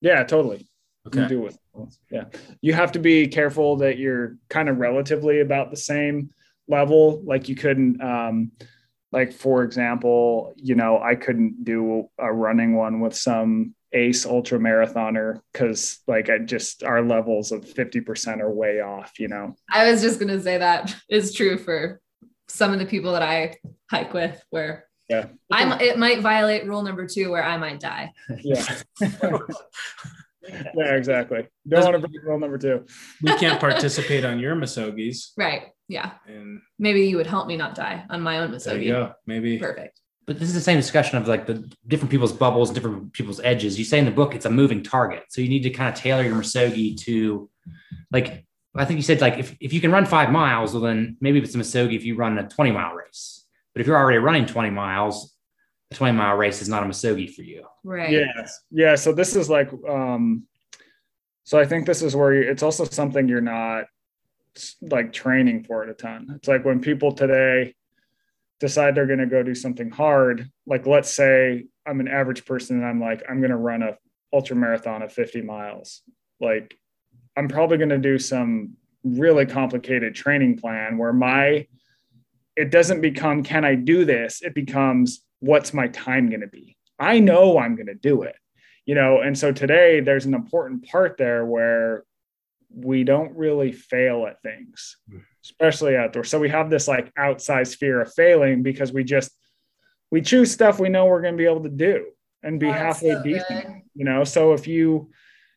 [0.00, 0.68] Yeah, totally.
[1.06, 1.22] Okay.
[1.22, 2.24] You do it with yeah.
[2.60, 6.30] You have to be careful that you're kind of relatively about the same
[6.68, 7.22] level.
[7.24, 8.52] Like you couldn't um
[9.14, 14.58] like for example you know i couldn't do a running one with some ace ultra
[14.58, 19.54] marathoner because like i just our levels of 50% are way off you know?
[19.72, 22.00] I was just going to say that is true for
[22.48, 23.56] some of the people that i
[23.88, 25.26] hike with where yeah.
[25.52, 28.12] I'm it might violate rule number two where i might die.
[28.42, 28.64] Yeah.
[30.74, 31.48] Yeah exactly.
[31.66, 32.84] Don't want to break rule number two.
[33.22, 35.30] We can't participate on your misogis.
[35.38, 36.12] Right yeah.
[36.26, 38.64] And maybe you would help me not die on my own Misogi.
[38.64, 39.12] There you go.
[39.26, 39.58] Maybe.
[39.58, 40.00] Perfect.
[40.26, 43.78] But this is the same discussion of like the different people's bubbles, different people's edges.
[43.78, 45.24] You say in the book it's a moving target.
[45.28, 47.50] So you need to kind of tailor your Misogi to
[48.10, 51.18] like I think you said like if, if you can run five miles, well then
[51.20, 53.44] maybe it's a Misogi if you run a 20 mile race.
[53.74, 55.36] But if you're already running 20 miles,
[55.90, 57.66] a 20 mile race is not a Misogi for you.
[57.84, 58.10] Right.
[58.10, 58.60] Yes.
[58.70, 58.94] Yeah.
[58.94, 60.44] So this is like um
[61.44, 63.84] so I think this is where you, it's also something you're not
[64.82, 66.28] like training for it a ton.
[66.36, 67.74] It's like when people today
[68.60, 72.76] decide they're going to go do something hard, like let's say I'm an average person
[72.76, 73.96] and I'm like, I'm going to run a
[74.32, 76.02] ultra marathon of 50 miles.
[76.40, 76.76] Like
[77.36, 81.66] I'm probably going to do some really complicated training plan where my,
[82.56, 84.40] it doesn't become, can I do this?
[84.42, 86.76] It becomes, what's my time going to be?
[86.98, 88.36] I know I'm going to do it,
[88.86, 89.20] you know?
[89.20, 92.04] And so today there's an important part there where
[92.74, 94.96] we don't really fail at things,
[95.44, 96.30] especially outdoors.
[96.30, 99.30] So we have this like outsized fear of failing because we just
[100.10, 102.06] we choose stuff we know we're going to be able to do
[102.42, 103.66] and be oh, halfway so decent.
[103.66, 103.82] Good.
[103.94, 105.10] You know, so if you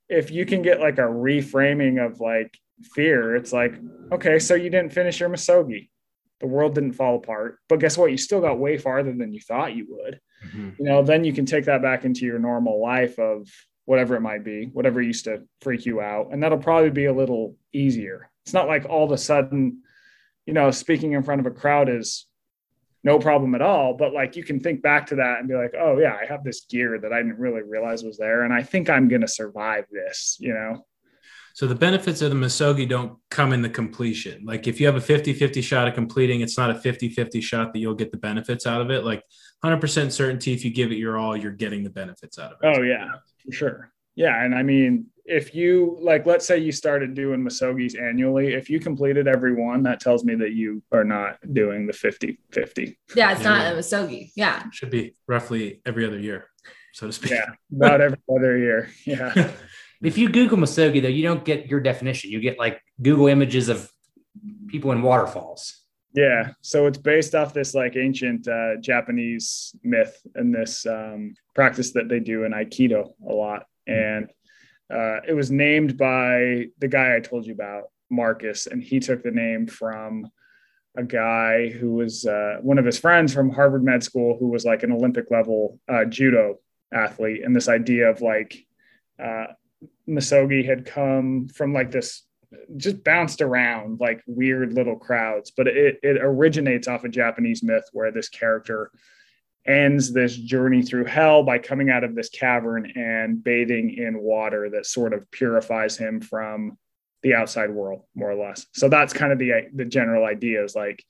[0.09, 2.57] if you can get like a reframing of like
[2.93, 3.75] fear, it's like,
[4.11, 5.89] okay, so you didn't finish your misogi,
[6.39, 7.59] The world didn't fall apart.
[7.67, 8.11] But guess what?
[8.11, 10.19] You still got way farther than you thought you would.
[10.45, 10.69] Mm-hmm.
[10.79, 13.47] You know, then you can take that back into your normal life of
[13.87, 16.27] whatever it might be, whatever used to freak you out.
[16.33, 18.29] And that'll probably be a little easier.
[18.43, 19.81] It's not like all of a sudden,
[20.45, 22.25] you know, speaking in front of a crowd is
[23.05, 23.93] no problem at all.
[23.93, 26.43] But like you can think back to that and be like, oh, yeah, I have
[26.43, 28.43] this gear that I didn't really realize was there.
[28.43, 30.85] And I think I'm going to survive this, you know?
[31.57, 34.45] So the benefits of the Misogi don't come in the completion.
[34.45, 37.79] Like if you have a 50-50 shot of completing, it's not a 50-50 shot that
[37.79, 39.03] you'll get the benefits out of it.
[39.03, 39.23] Like
[39.65, 42.77] 100% certainty if you give it your all, you're getting the benefits out of it.
[42.77, 43.07] Oh yeah,
[43.43, 43.91] for sure.
[44.13, 48.69] Yeah, and I mean, if you like let's say you started doing Misogis annually, if
[48.69, 52.37] you completed every one, that tells me that you are not doing the 50-50.
[53.15, 53.49] Yeah, it's yeah.
[53.49, 54.31] not a Misogi.
[54.35, 54.61] Yeah.
[54.71, 56.51] Should be roughly every other year,
[56.93, 57.31] so to speak.
[57.31, 58.91] Yeah, about every other year.
[59.07, 59.53] Yeah.
[60.01, 62.31] If you Google Misogi, though, you don't get your definition.
[62.31, 63.91] You get like Google images of
[64.67, 65.81] people in waterfalls.
[66.13, 66.53] Yeah.
[66.61, 72.09] So it's based off this like ancient uh, Japanese myth and this um, practice that
[72.09, 73.65] they do in Aikido a lot.
[73.85, 74.29] And
[74.91, 79.21] uh, it was named by the guy I told you about, Marcus, and he took
[79.21, 80.31] the name from
[80.95, 84.65] a guy who was uh, one of his friends from Harvard Med School who was
[84.65, 86.59] like an Olympic level uh, judo
[86.93, 87.43] athlete.
[87.43, 88.65] And this idea of like,
[90.07, 92.23] Misogi had come from like this
[92.77, 97.83] just bounced around like weird little crowds, but it, it originates off a Japanese myth
[97.91, 98.91] where this character
[99.65, 104.69] ends this journey through hell by coming out of this cavern and bathing in water
[104.69, 106.77] that sort of purifies him from
[107.21, 108.65] the outside world, more or less.
[108.73, 111.03] So that's kind of the the general idea is like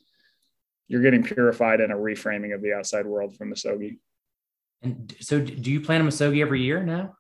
[0.88, 4.00] you're getting purified in a reframing of the outside world from Misogi.
[4.82, 7.16] And so, do you plan a Misogi every year now?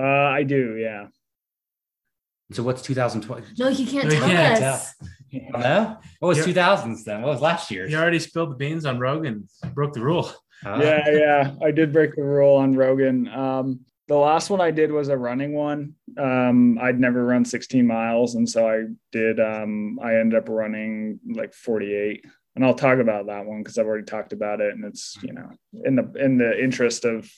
[0.00, 1.08] Uh, I do, yeah.
[2.52, 3.46] So what's 2020?
[3.58, 4.94] No, you can't no, tell can't us.
[5.30, 5.60] Tell.
[5.60, 5.96] No?
[6.18, 7.22] What was 2000s then?
[7.22, 7.86] What was last year?
[7.86, 10.30] You already spilled the beans on Rogan, broke the rule.
[10.64, 11.52] Uh, yeah, yeah.
[11.62, 13.28] I did break the rule on Rogan.
[13.28, 15.94] Um, the last one I did was a running one.
[16.18, 18.34] Um, I'd never run 16 miles.
[18.34, 22.24] And so I did, um, I ended up running like 48
[22.56, 24.74] and I'll talk about that one because I've already talked about it.
[24.74, 25.50] And it's, you know,
[25.84, 27.30] in the, in the interest of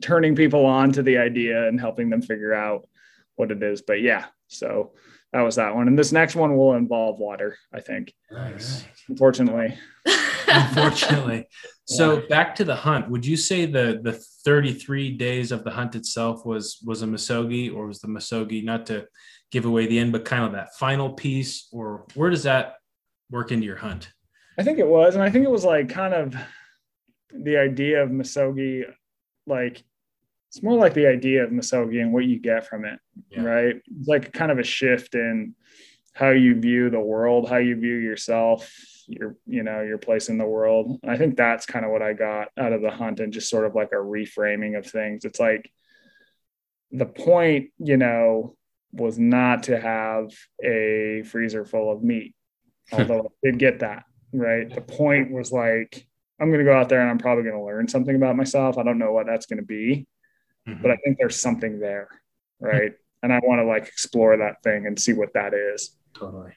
[0.00, 2.88] turning people on to the idea and helping them figure out
[3.36, 3.82] what it is.
[3.82, 4.92] But yeah, so
[5.32, 5.88] that was that one.
[5.88, 8.14] And this next one will involve water, I think.
[8.30, 8.84] Nice.
[9.08, 9.76] Unfortunately.
[10.46, 11.46] Unfortunately.
[11.90, 12.26] So yeah.
[12.28, 13.08] back to the hunt.
[13.08, 17.74] Would you say the the 33 days of the hunt itself was was a Misogi
[17.74, 19.06] or was the Misogi not to
[19.50, 22.74] give away the end, but kind of that final piece, or where does that
[23.30, 24.12] work into your hunt?
[24.58, 26.36] I think it was, and I think it was like kind of
[27.32, 28.84] the idea of Misogi
[29.48, 29.82] like
[30.48, 32.98] it's more like the idea of misogi and what you get from it,
[33.30, 33.42] yeah.
[33.42, 33.76] right?
[33.98, 35.54] It's like kind of a shift in
[36.14, 38.72] how you view the world, how you view yourself,
[39.06, 40.98] your you know your place in the world.
[41.02, 43.50] And I think that's kind of what I got out of the hunt and just
[43.50, 45.24] sort of like a reframing of things.
[45.24, 45.70] It's like
[46.90, 48.56] the point, you know,
[48.92, 50.32] was not to have
[50.64, 52.34] a freezer full of meat,
[52.92, 54.74] although I did get that right.
[54.74, 56.07] The point was like
[56.40, 58.78] I'm going to go out there and I'm probably going to learn something about myself.
[58.78, 60.06] I don't know what that's going to be,
[60.68, 60.80] mm-hmm.
[60.82, 62.08] but I think there's something there.
[62.60, 62.92] Right.
[63.22, 65.96] and I want to like explore that thing and see what that is.
[66.14, 66.52] Totally.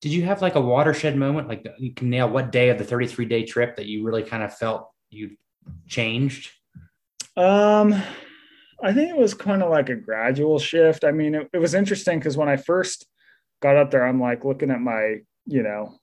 [0.00, 1.48] Did you have like a watershed moment?
[1.48, 4.42] Like you can nail what day of the 33 day trip that you really kind
[4.42, 5.36] of felt you
[5.86, 6.50] changed?
[7.36, 7.92] Um,
[8.82, 11.04] I think it was kind of like a gradual shift.
[11.04, 13.06] I mean, it, it was interesting because when I first
[13.60, 15.99] got up there, I'm like looking at my, you know,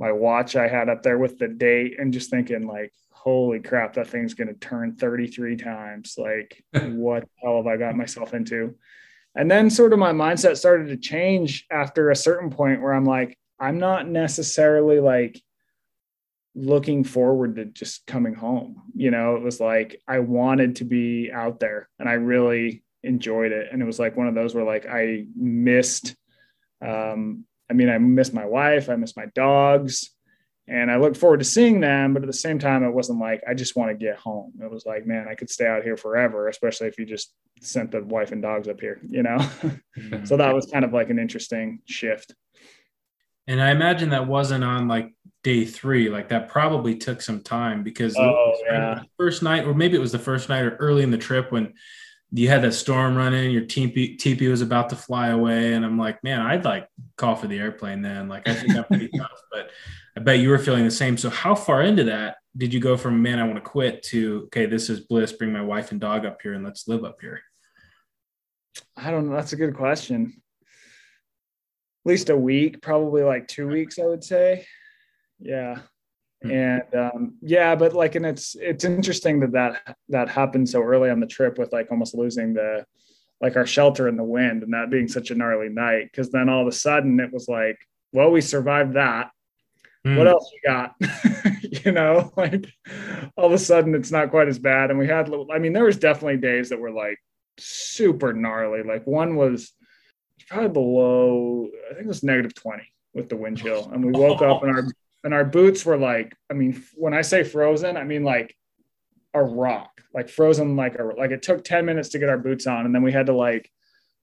[0.00, 3.92] my watch I had up there with the date and just thinking like, holy crap,
[3.94, 6.14] that thing's going to turn 33 times.
[6.16, 8.74] Like, what the hell have I got myself into?
[9.36, 13.04] And then sort of my mindset started to change after a certain point where I'm
[13.04, 15.40] like, I'm not necessarily like
[16.54, 18.82] looking forward to just coming home.
[18.96, 23.52] You know, it was like I wanted to be out there and I really enjoyed
[23.52, 23.68] it.
[23.70, 26.16] And it was like one of those where like I missed
[26.84, 30.10] um, I mean, I miss my wife, I miss my dogs,
[30.66, 32.12] and I look forward to seeing them.
[32.12, 34.52] But at the same time, it wasn't like I just want to get home.
[34.60, 37.92] It was like, man, I could stay out here forever, especially if you just sent
[37.92, 39.36] the wife and dogs up here, you know?
[39.38, 40.24] Mm-hmm.
[40.24, 42.34] so that was kind of like an interesting shift.
[43.46, 46.08] And I imagine that wasn't on like day three.
[46.08, 49.02] Like that probably took some time because oh, yeah.
[49.18, 51.74] first night, or maybe it was the first night or early in the trip when
[52.32, 55.74] you had that storm running, your teepee, teepee was about to fly away.
[55.74, 58.28] And I'm like, man, I'd like call for the airplane then.
[58.28, 59.70] Like, I think I'm pretty tough, but
[60.16, 61.16] I bet you were feeling the same.
[61.16, 64.42] So, how far into that did you go from, man, I want to quit to,
[64.46, 67.20] okay, this is bliss, bring my wife and dog up here and let's live up
[67.20, 67.40] here?
[68.96, 69.34] I don't know.
[69.34, 70.40] That's a good question.
[72.04, 74.66] At least a week, probably like two weeks, I would say.
[75.38, 75.80] Yeah.
[76.42, 76.50] Hmm.
[76.50, 81.10] And um, yeah, but like, and it's it's interesting that that that happened so early
[81.10, 82.84] on the trip with like almost losing the
[83.40, 86.04] like our shelter in the wind and that being such a gnarly night.
[86.10, 87.78] Because then all of a sudden it was like,
[88.12, 89.30] well, we survived that.
[90.06, 90.16] Mm.
[90.16, 90.94] What else we got?
[91.84, 92.66] you know, like
[93.36, 94.90] all of a sudden it's not quite as bad.
[94.90, 97.18] And we had, I mean, there was definitely days that were like
[97.58, 98.82] super gnarly.
[98.82, 99.72] Like one was
[100.48, 102.82] probably below, I think it was negative 20
[103.14, 103.90] with the wind chill.
[103.90, 104.84] And we woke up and our
[105.24, 108.56] and our boots were like, I mean, when I say frozen, I mean like
[109.34, 112.66] a rock, like frozen, like a like it took 10 minutes to get our boots
[112.66, 113.70] on, and then we had to like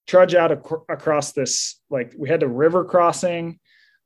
[0.07, 3.60] trudge out ac- across this, like we had to river crossing.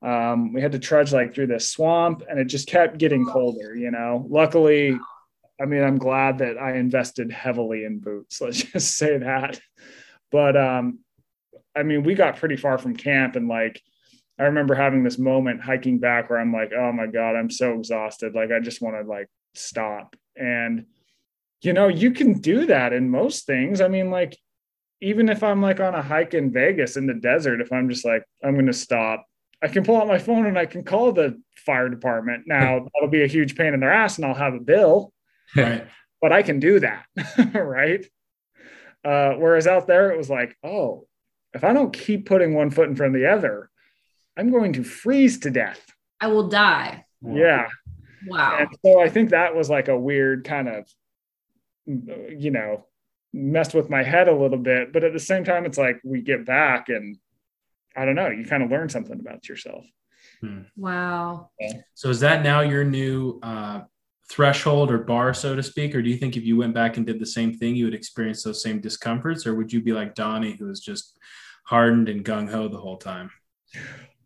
[0.03, 3.75] Um, we had to trudge like through this swamp, and it just kept getting colder.
[3.75, 4.97] You know, luckily,
[5.61, 8.41] I mean, I'm glad that I invested heavily in boots.
[8.41, 9.59] Let's just say that.
[10.31, 10.99] But um,
[11.75, 13.81] I mean, we got pretty far from camp, and like
[14.41, 17.73] I remember having this moment hiking back where I'm like, oh my God, I'm so
[17.75, 18.33] exhausted.
[18.33, 20.15] Like, I just want to like stop.
[20.35, 20.87] And,
[21.61, 23.81] you know, you can do that in most things.
[23.81, 24.35] I mean, like,
[24.99, 28.03] even if I'm like on a hike in Vegas in the desert, if I'm just
[28.03, 29.27] like, I'm going to stop,
[29.61, 32.45] I can pull out my phone and I can call the fire department.
[32.47, 35.13] Now, that'll be a huge pain in their ass and I'll have a bill.
[35.55, 35.85] Right.
[36.19, 37.05] But I can do that.
[37.53, 38.03] right.
[39.05, 41.05] Uh, whereas out there, it was like, oh,
[41.53, 43.70] if I don't keep putting one foot in front of the other,
[44.37, 45.85] I'm going to freeze to death.
[46.19, 47.05] I will die.
[47.21, 47.67] Yeah.
[48.27, 48.57] Wow.
[48.59, 50.87] And so I think that was like a weird kind of,
[51.85, 52.85] you know,
[53.33, 54.93] messed with my head a little bit.
[54.93, 57.17] But at the same time, it's like we get back and
[57.95, 59.85] I don't know, you kind of learn something about yourself.
[60.39, 60.61] Hmm.
[60.77, 61.49] Wow.
[61.93, 63.81] So is that now your new uh,
[64.29, 65.93] threshold or bar, so to speak?
[65.93, 67.93] Or do you think if you went back and did the same thing, you would
[67.93, 69.45] experience those same discomforts?
[69.45, 71.17] Or would you be like Donnie, who was just
[71.65, 73.29] hardened and gung ho the whole time?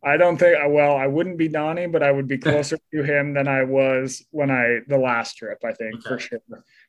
[0.06, 3.34] I don't think well, I wouldn't be Donnie, but I would be closer to him
[3.34, 6.08] than I was when I the last trip, I think okay.
[6.08, 6.40] for sure.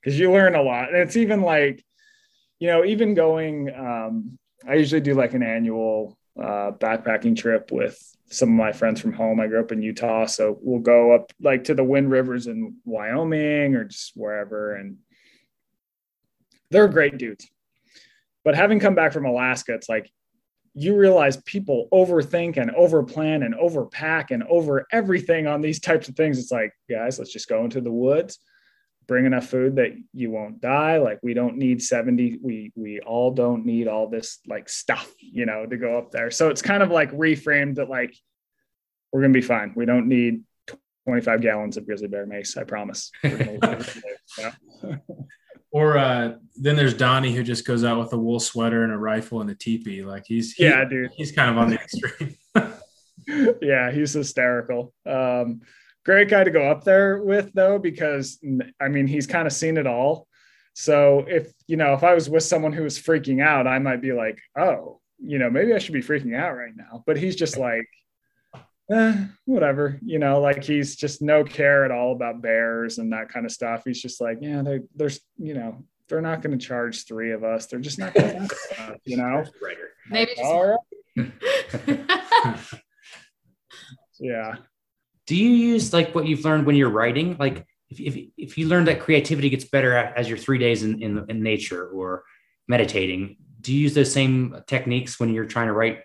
[0.00, 0.88] Because you learn a lot.
[0.88, 1.82] And it's even like,
[2.58, 7.98] you know, even going um, I usually do like an annual uh, backpacking trip with
[8.26, 9.40] some of my friends from home.
[9.40, 12.76] I grew up in Utah, so we'll go up like to the Wind Rivers in
[12.84, 14.74] Wyoming or just wherever.
[14.74, 14.98] And
[16.70, 17.48] they're great dudes.
[18.44, 20.10] But having come back from Alaska, it's like
[20.78, 26.14] you realize people overthink and overplan and overpack and over everything on these types of
[26.14, 26.38] things.
[26.38, 28.38] It's like, guys, let's just go into the woods,
[29.06, 30.98] bring enough food that you won't die.
[30.98, 35.46] Like we don't need 70, we we all don't need all this like stuff, you
[35.46, 36.30] know, to go up there.
[36.30, 38.14] So it's kind of like reframed that like
[39.12, 39.72] we're gonna be fine.
[39.74, 40.42] We don't need
[41.06, 43.10] 25 gallons of grizzly bear mace, I promise.
[45.72, 48.96] Or uh, then there's Donnie who just goes out with a wool sweater and a
[48.96, 50.02] rifle and a teepee.
[50.02, 51.10] Like he's he, yeah, dude.
[51.16, 52.36] He's kind of on the extreme.
[53.62, 54.94] yeah, he's hysterical.
[55.04, 55.60] Um,
[56.04, 58.38] great guy to go up there with though, because
[58.80, 60.28] I mean he's kind of seen it all.
[60.72, 64.00] So if you know if I was with someone who was freaking out, I might
[64.00, 67.02] be like, oh, you know, maybe I should be freaking out right now.
[67.06, 67.88] But he's just like,
[68.90, 73.28] eh, whatever, you know, like he's just no care at all about bears and that
[73.28, 73.82] kind of stuff.
[73.84, 77.42] He's just like, yeah, they, there's, you know, they're not going to charge three of
[77.44, 77.66] us.
[77.66, 79.44] They're just not going to, you know,
[80.08, 80.30] maybe.
[80.36, 80.78] Just- all right.
[84.20, 84.56] yeah.
[85.26, 87.36] Do you use like what you've learned when you're writing?
[87.38, 91.02] Like if, if, if you learn that creativity gets better as your three days in,
[91.02, 92.22] in, in nature or
[92.68, 96.02] meditating, do you use those same techniques when you're trying to write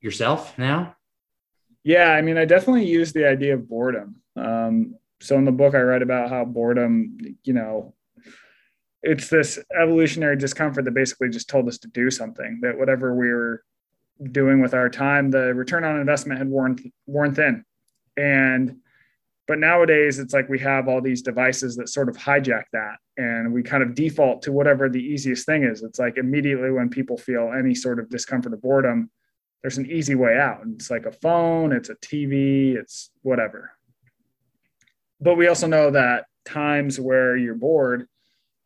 [0.00, 0.94] yourself now?
[1.84, 4.16] Yeah, I mean, I definitely use the idea of boredom.
[4.36, 7.94] Um, so in the book, I write about how boredom, you know,
[9.02, 12.58] it's this evolutionary discomfort that basically just told us to do something.
[12.62, 13.62] That whatever we were
[14.32, 17.64] doing with our time, the return on investment had worn worn thin,
[18.16, 18.76] and
[19.46, 23.52] but nowadays it's like we have all these devices that sort of hijack that, and
[23.52, 25.82] we kind of default to whatever the easiest thing is.
[25.82, 29.10] It's like immediately when people feel any sort of discomfort or boredom,
[29.64, 30.62] there's an easy way out.
[30.62, 33.72] And it's like a phone, it's a TV, it's whatever.
[35.22, 38.06] But we also know that times where you're bored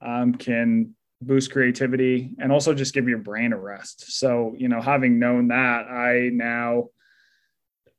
[0.05, 4.11] um, can boost creativity and also just give your brain a rest.
[4.18, 6.89] So, you know, having known that, I now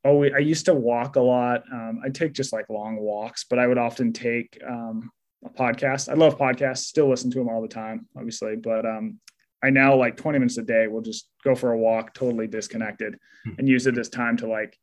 [0.06, 3.60] oh i used to walk a lot um, i take just like long walks but
[3.60, 5.12] i would often take um,
[5.44, 9.20] a podcast i love podcasts still listen to them all the time obviously but um,
[9.64, 13.18] I now like 20 minutes a day will just go for a walk, totally disconnected,
[13.44, 13.52] hmm.
[13.58, 14.78] and use it as time to like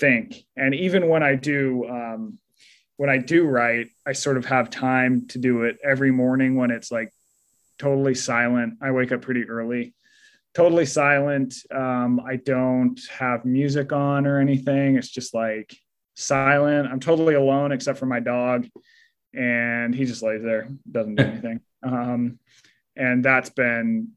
[0.00, 0.36] think.
[0.56, 2.38] And even when I do, um,
[2.96, 6.70] when I do write, I sort of have time to do it every morning when
[6.70, 7.10] it's like
[7.78, 8.74] totally silent.
[8.80, 9.94] I wake up pretty early,
[10.54, 11.54] totally silent.
[11.70, 14.96] Um, I don't have music on or anything.
[14.96, 15.76] It's just like
[16.14, 16.88] silent.
[16.90, 18.66] I'm totally alone except for my dog,
[19.34, 21.60] and he just lays there, doesn't do anything.
[21.82, 22.38] Um,
[22.96, 24.08] and that's been,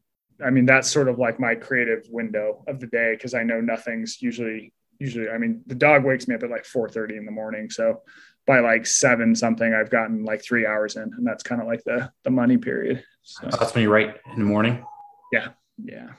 [0.44, 3.60] I mean, that's sort of like my creative window of the day because I know
[3.62, 5.30] nothing's usually usually.
[5.30, 8.02] I mean, the dog wakes me up at like 4:30 in the morning, so
[8.46, 11.84] by like seven something, I've gotten like three hours in, and that's kind of like
[11.84, 13.04] the the money period.
[13.24, 13.48] So.
[13.48, 14.84] That's when you write in the morning.
[15.32, 15.50] Yeah,
[15.84, 16.10] yeah.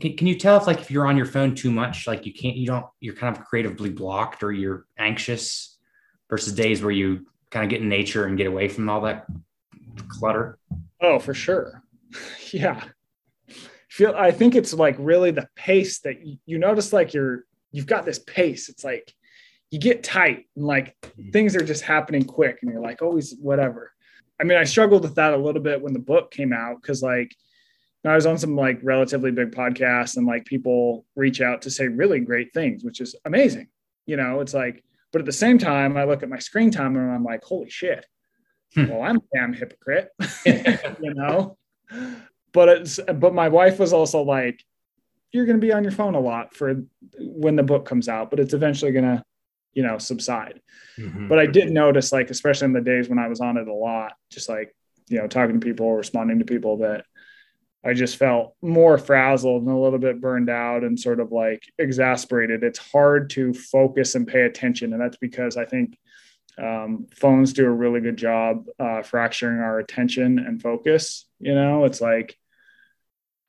[0.00, 2.32] Can, can you tell if like if you're on your phone too much, like you
[2.32, 5.78] can't, you don't, you're kind of creatively blocked or you're anxious
[6.30, 9.26] versus days where you kind of get in nature and get away from all that
[10.08, 10.58] clutter?
[11.00, 11.82] Oh, for sure.
[12.52, 12.84] yeah.
[13.88, 17.86] Feel I think it's like really the pace that you, you notice like you're you've
[17.86, 18.68] got this pace.
[18.68, 19.12] It's like
[19.70, 21.30] you get tight and like mm-hmm.
[21.30, 23.92] things are just happening quick and you're like always whatever.
[24.40, 27.02] I mean, I struggled with that a little bit when the book came out because
[27.02, 27.34] like
[28.04, 31.88] I was on some like relatively big podcasts and like people reach out to say
[31.88, 33.68] really great things, which is amazing.
[34.06, 34.82] You know, it's like,
[35.12, 37.68] but at the same time, I look at my screen time and I'm like, holy
[37.68, 38.06] shit.
[38.74, 38.88] Hmm.
[38.88, 40.10] Well, I'm a damn hypocrite,
[40.46, 41.56] you know.
[42.52, 44.64] But it's but my wife was also like,
[45.32, 46.82] you're going to be on your phone a lot for
[47.18, 49.24] when the book comes out, but it's eventually going to,
[49.74, 50.60] you know, subside.
[50.98, 51.28] Mm-hmm.
[51.28, 53.74] But I did notice, like, especially in the days when I was on it a
[53.74, 54.74] lot, just like,
[55.08, 57.04] you know, talking to people, responding to people that
[57.84, 61.62] I just felt more frazzled and a little bit burned out and sort of like
[61.78, 62.64] exasperated.
[62.64, 64.92] It's hard to focus and pay attention.
[64.92, 65.96] And that's because I think
[66.58, 71.26] um, phones do a really good job uh, fracturing our attention and focus.
[71.40, 72.36] You know, it's like,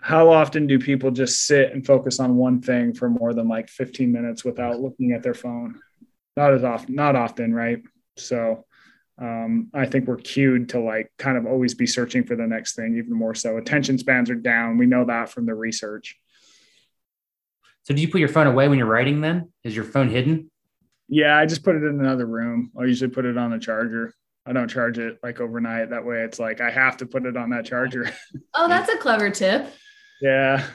[0.02, 3.68] how often do people just sit and focus on one thing for more than like
[3.70, 5.80] 15 minutes without looking at their phone?
[6.38, 7.82] Not as often, not often, right?
[8.16, 8.66] So,
[9.18, 12.76] um, I think we're cued to like kind of always be searching for the next
[12.76, 13.58] thing, even more so.
[13.58, 14.78] Attention spans are down.
[14.78, 16.18] We know that from the research.
[17.84, 19.20] So, do you put your phone away when you're writing?
[19.20, 20.49] Then is your phone hidden?
[21.10, 22.72] Yeah, I just put it in another room.
[22.80, 24.14] I usually put it on a charger.
[24.46, 25.90] I don't charge it like overnight.
[25.90, 28.10] That way, it's like I have to put it on that charger.
[28.54, 29.68] Oh, that's a clever tip.
[30.22, 30.66] yeah.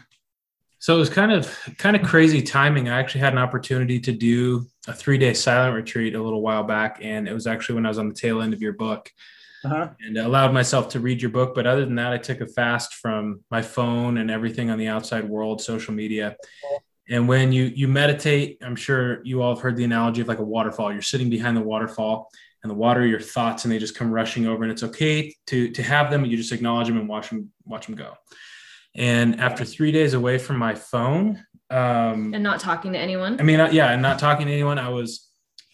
[0.78, 2.88] So it was kind of kind of crazy timing.
[2.88, 6.62] I actually had an opportunity to do a three day silent retreat a little while
[6.64, 9.10] back, and it was actually when I was on the tail end of your book,
[9.64, 9.90] uh-huh.
[10.00, 11.54] and allowed myself to read your book.
[11.54, 14.88] But other than that, I took a fast from my phone and everything on the
[14.88, 16.36] outside world, social media.
[17.08, 20.38] And when you you meditate, I'm sure you all have heard the analogy of like
[20.38, 20.92] a waterfall.
[20.92, 22.30] You're sitting behind the waterfall,
[22.62, 24.62] and the water your thoughts, and they just come rushing over.
[24.62, 26.24] And it's okay to to have them.
[26.24, 28.14] You just acknowledge them and watch them watch them go.
[28.94, 33.38] And after three days away from my phone, um, and not talking to anyone.
[33.38, 34.78] I mean, yeah, and not talking to anyone.
[34.78, 35.28] I was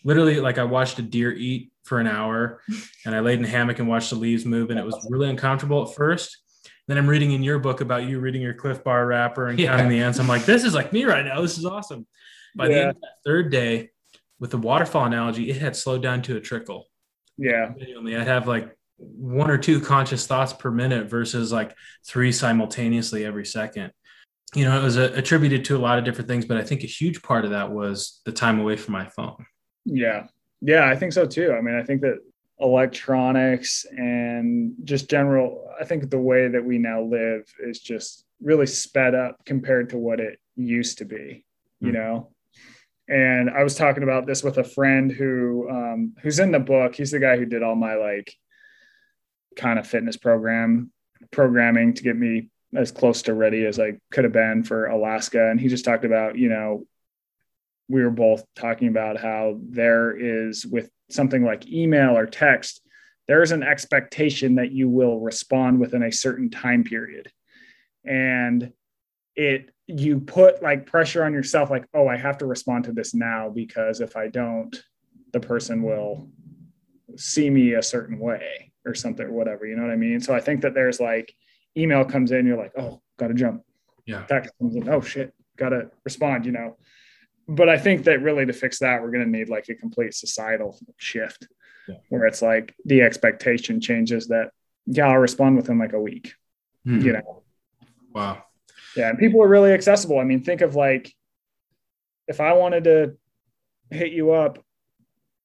[0.05, 2.61] literally like I watched a deer eat for an hour,
[3.07, 5.29] and I laid in a hammock and watched the leaves move, and it was really
[5.29, 6.39] uncomfortable at first.
[6.89, 9.69] Then I'm reading in your book about you reading your Clif Bar wrapper and yeah.
[9.69, 10.19] counting the ants.
[10.19, 11.41] I'm like, this is like me right now.
[11.41, 12.07] This is awesome.
[12.57, 12.75] By yeah.
[12.75, 13.91] the end of that third day,
[14.41, 16.87] with the waterfall analogy, it had slowed down to a trickle.
[17.37, 17.73] Yeah.
[17.79, 21.75] I'd have like one or two conscious thoughts per minute versus like
[22.07, 23.93] three simultaneously every second.
[24.55, 26.83] You know, it was a, attributed to a lot of different things, but I think
[26.83, 29.47] a huge part of that was the time away from my phone.
[29.85, 30.27] Yeah.
[30.61, 31.53] Yeah, I think so too.
[31.53, 32.19] I mean, I think that
[32.61, 38.67] electronics and just general, I think the way that we now live is just really
[38.67, 41.45] sped up compared to what it used to be,
[41.81, 41.97] you mm-hmm.
[41.97, 42.31] know?
[43.09, 46.95] And I was talking about this with a friend who um, who's in the book.
[46.95, 48.33] He's the guy who did all my like
[49.57, 50.93] kind of fitness program
[51.33, 55.51] programming to get me as close to ready as I could have been for Alaska.
[55.51, 56.87] And he just talked about, you know,
[57.89, 62.83] we were both talking about how there is with something like email or text,
[63.29, 67.31] there's an expectation that you will respond within a certain time period.
[68.05, 68.73] And
[69.37, 73.15] it, you put like pressure on yourself, like, oh, I have to respond to this
[73.15, 74.77] now because if I don't,
[75.33, 76.29] the person will
[77.17, 79.67] see me a certain way or something or whatever.
[79.67, 80.21] You know what I mean?
[80.21, 81.35] So I think that there's like
[81.77, 83.63] email comes in, you're like, oh, gotta jump.
[84.07, 84.25] Yeah.
[84.25, 86.77] Text comes in, oh shit, gotta respond, you know.
[87.51, 90.79] But I think that really to fix that, we're gonna need like a complete societal
[90.97, 91.49] shift
[91.89, 91.97] yeah.
[92.09, 94.51] where it's like the expectation changes that
[94.87, 96.35] yeah, I'll respond within like a week.
[96.87, 97.07] Mm-hmm.
[97.07, 97.43] You know.
[98.15, 98.45] Wow.
[98.97, 99.11] Yeah.
[99.11, 100.19] And people are really accessible.
[100.19, 101.13] I mean, think of like
[102.27, 103.17] if I wanted to
[103.91, 104.59] hit you up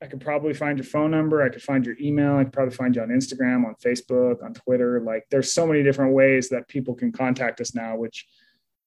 [0.01, 1.41] I could probably find your phone number.
[1.41, 2.35] I could find your email.
[2.35, 4.99] I could probably find you on Instagram, on Facebook, on Twitter.
[4.99, 8.27] Like there's so many different ways that people can contact us now, which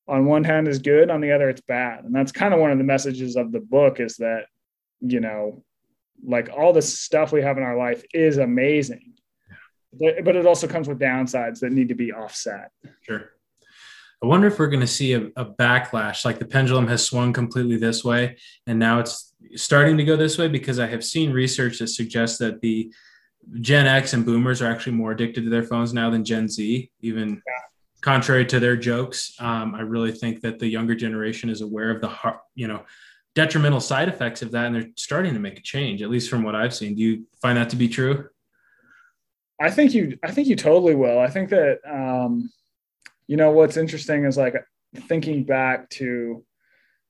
[0.08, 2.04] on one hand is good, on the other it's bad.
[2.04, 4.46] And that's kind of one of the messages of the book is that,
[5.00, 5.62] you know,
[6.24, 9.14] like all the stuff we have in our life is amazing.
[9.92, 12.70] But, but it also comes with downsides that need to be offset.
[13.02, 13.30] Sure.
[14.22, 17.32] I wonder if we're going to see a, a, backlash, like the pendulum has swung
[17.32, 18.36] completely this way,
[18.66, 22.36] and now it's starting to go this way because I have seen research that suggests
[22.38, 22.92] that the
[23.60, 26.90] Gen X and Boomers are actually more addicted to their phones now than Gen Z,
[27.00, 27.62] even yeah.
[28.00, 29.34] Contrary to their jokes.
[29.38, 32.12] Um, I really think that the younger generation is aware of the
[32.54, 32.84] you know
[33.34, 36.02] detrimental side effects of that, and they're starting to make a change.
[36.02, 36.94] At least from what I've seen.
[36.94, 38.28] Do you find that to be true?
[39.60, 40.18] I think you.
[40.22, 41.18] I think you totally will.
[41.18, 41.78] I think that.
[41.88, 42.50] Um,
[43.28, 44.54] you know what's interesting is like
[44.96, 46.44] thinking back to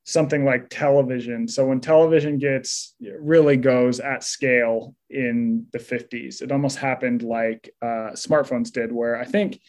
[0.05, 1.47] something like television.
[1.47, 7.70] So when television gets really goes at scale in the 50s, it almost happened like
[7.80, 9.61] uh, smartphones did, where I think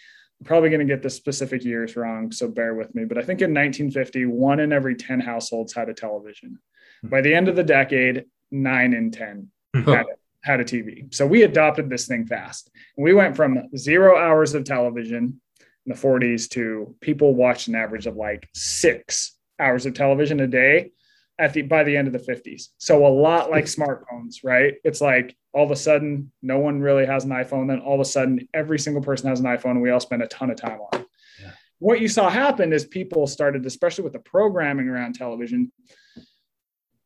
[0.46, 3.06] probably going to get the specific years wrong, so bear with me.
[3.06, 6.60] But I think in 1950, one in every 10 households had a television.
[7.02, 7.10] Hmm.
[7.10, 9.50] By the end of the decade, nine in 10
[9.86, 10.06] had,
[10.44, 11.14] had a TV.
[11.14, 12.70] So we adopted this thing fast.
[12.98, 15.42] We went from zero hours of television
[15.86, 20.48] in the 40s to people watched an average of like six hours of television a
[20.48, 20.92] day
[21.38, 22.68] at the by the end of the 50s.
[22.78, 24.76] So a lot like smartphones, right?
[24.84, 27.68] It's like all of a sudden no one really has an iPhone.
[27.68, 30.22] Then all of a sudden every single person has an iPhone and we all spend
[30.22, 31.08] a ton of time on it.
[31.41, 31.52] Yeah.
[31.80, 35.72] What you saw happen is people started, especially with the programming around television,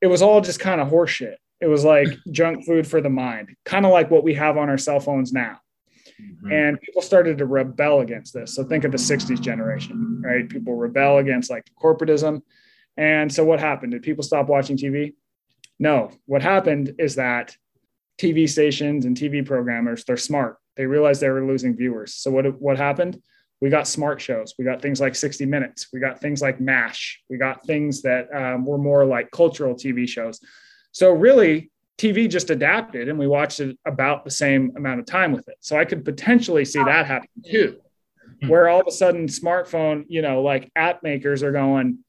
[0.01, 1.35] it was all just kind of horseshit.
[1.61, 4.69] It was like junk food for the mind, kind of like what we have on
[4.69, 5.59] our cell phones now.
[6.21, 6.51] Mm-hmm.
[6.51, 8.55] And people started to rebel against this.
[8.55, 10.47] So think of the 60s generation, right?
[10.47, 12.41] People rebel against like corporatism.
[12.97, 13.93] And so what happened?
[13.93, 15.13] Did people stop watching TV?
[15.79, 16.11] No.
[16.25, 17.57] What happened is that
[18.20, 20.57] TV stations and TV programmers, they're smart.
[20.76, 22.16] They realized they were losing viewers.
[22.16, 23.22] So what, what happened?
[23.61, 24.53] We got smart shows.
[24.57, 25.88] We got things like 60 Minutes.
[25.93, 27.22] We got things like MASH.
[27.30, 30.39] We got things that um, were more like cultural TV shows.
[30.91, 35.32] So really, TV just adapted and we watched it about the same amount of time
[35.32, 35.57] with it.
[35.59, 37.78] So I could potentially see that happen too,
[38.41, 38.47] hmm.
[38.47, 41.99] where all of a sudden smartphone, you know, like app makers are going,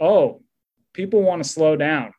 [0.00, 0.42] oh,
[0.92, 2.12] people want to slow down.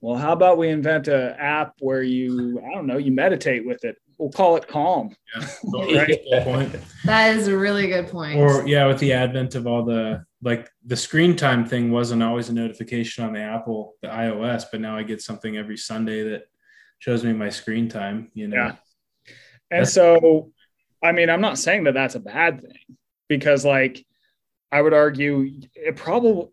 [0.00, 3.84] Well, how about we invent an app where you, I don't know, you meditate with
[3.84, 5.14] it we'll call it calm.
[5.34, 5.48] Yeah,
[6.46, 6.80] right?
[7.04, 8.38] That is a really good point.
[8.38, 12.48] Or yeah, with the advent of all the like the screen time thing wasn't always
[12.48, 16.42] a notification on the Apple, the iOS, but now I get something every Sunday that
[16.98, 18.30] shows me my screen time.
[18.34, 18.56] You know.
[18.56, 18.72] Yeah.
[19.70, 20.52] And that's- so,
[21.02, 22.96] I mean, I'm not saying that that's a bad thing
[23.28, 24.04] because, like,
[24.72, 26.48] I would argue it probably,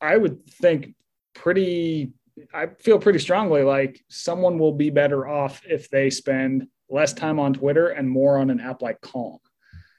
[0.00, 0.94] I would think
[1.34, 2.12] pretty
[2.52, 7.38] I feel pretty strongly like someone will be better off if they spend less time
[7.38, 9.38] on Twitter and more on an app like Calm.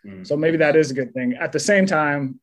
[0.05, 0.25] Mm.
[0.25, 1.33] So maybe that is a good thing.
[1.33, 2.39] At the same time,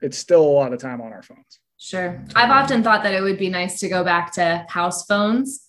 [0.00, 1.60] it's still a lot of time on our phones.
[1.78, 2.24] Sure.
[2.34, 5.66] I've often thought that it would be nice to go back to house phones.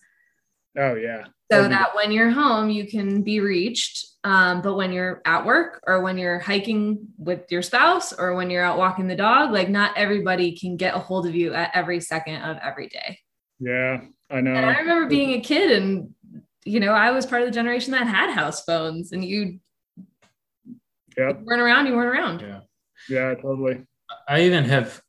[0.78, 1.26] Oh, yeah.
[1.52, 4.08] So that when you're home, you can be reached.
[4.26, 8.50] Um, but when you're at work or when you're hiking with your spouse or when
[8.50, 11.72] you're out walking the dog, like not everybody can get a hold of you at
[11.74, 13.20] every second of every day.
[13.60, 14.54] Yeah, I know.
[14.54, 16.14] And I remember being a kid and
[16.66, 19.60] you know, I was part of the generation that had house phones and you
[21.18, 21.42] yep.
[21.42, 22.42] weren't around, you weren't around.
[22.42, 22.60] Yeah.
[23.10, 23.86] Yeah, totally.
[24.30, 25.02] I even have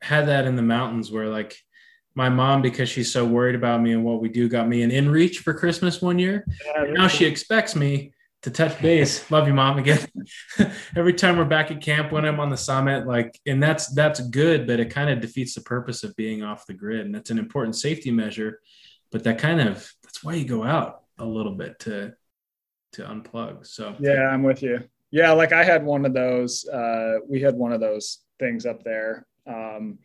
[0.00, 1.56] had that in the mountains where like
[2.14, 4.90] my mom, because she's so worried about me and what we do, got me an
[4.90, 6.46] inReach for Christmas one year.
[6.64, 8.13] Yeah, now she expects me
[8.44, 9.28] to touch base.
[9.30, 9.78] Love you, mom.
[9.78, 10.06] Again,
[10.96, 14.20] every time we're back at camp when I'm on the summit, like, and that's that's
[14.28, 17.30] good, but it kind of defeats the purpose of being off the grid, and that's
[17.30, 18.60] an important safety measure.
[19.10, 22.12] But that kind of that's why you go out a little bit to
[22.92, 23.66] to unplug.
[23.66, 24.84] So yeah, I'm with you.
[25.10, 26.68] Yeah, like I had one of those.
[26.68, 29.98] Uh, we had one of those things up there, um,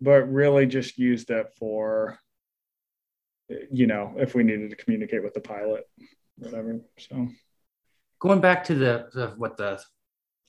[0.00, 2.18] but really just used it for
[3.72, 5.88] you know if we needed to communicate with the pilot,
[6.36, 6.80] whatever.
[6.98, 7.28] So
[8.20, 9.80] going back to the, the what the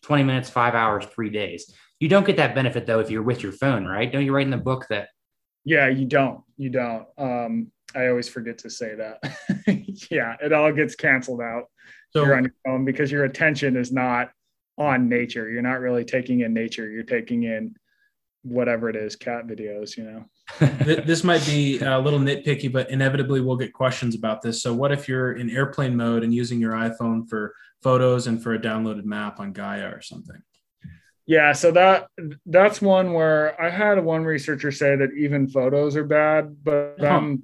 [0.03, 1.73] 20 minutes, five hours, three days.
[1.99, 4.11] You don't get that benefit though if you're with your phone, right?
[4.11, 5.09] Don't you write in the book that?
[5.65, 6.41] Yeah, you don't.
[6.57, 7.05] You don't.
[7.17, 9.23] Um, I always forget to say that.
[10.11, 11.65] yeah, it all gets canceled out.
[12.11, 14.31] So you're on your phone because your attention is not
[14.77, 15.49] on nature.
[15.49, 16.89] You're not really taking in nature.
[16.89, 17.75] You're taking in
[18.43, 20.25] whatever it is, cat videos, you know.
[20.59, 24.61] This might be a little nitpicky, but inevitably we'll get questions about this.
[24.61, 28.53] So, what if you're in airplane mode and using your iPhone for photos and for
[28.53, 30.41] a downloaded map on Gaia or something?
[31.25, 32.07] Yeah, so that
[32.45, 37.43] that's one where I had one researcher say that even photos are bad, but um,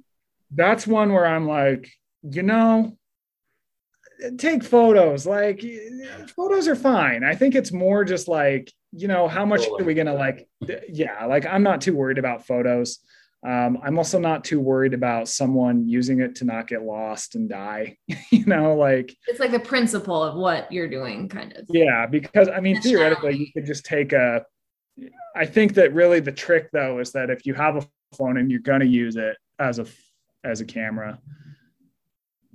[0.50, 1.92] that's one where I'm like,
[2.22, 2.96] you know,
[4.38, 5.26] take photos.
[5.26, 5.64] Like
[6.36, 7.24] photos are fine.
[7.24, 10.48] I think it's more just like, you know, how much are we gonna like?
[10.88, 13.00] Yeah, like I'm not too worried about photos.
[13.46, 17.48] Um, I'm also not too worried about someone using it to not get lost and
[17.48, 17.98] die.
[18.30, 21.66] you know, like it's like the principle of what you're doing, kind of.
[21.68, 24.44] Yeah, because I mean, theoretically, you could just take a.
[25.36, 28.50] I think that really the trick though is that if you have a phone and
[28.50, 29.86] you're going to use it as a
[30.42, 31.18] as a camera,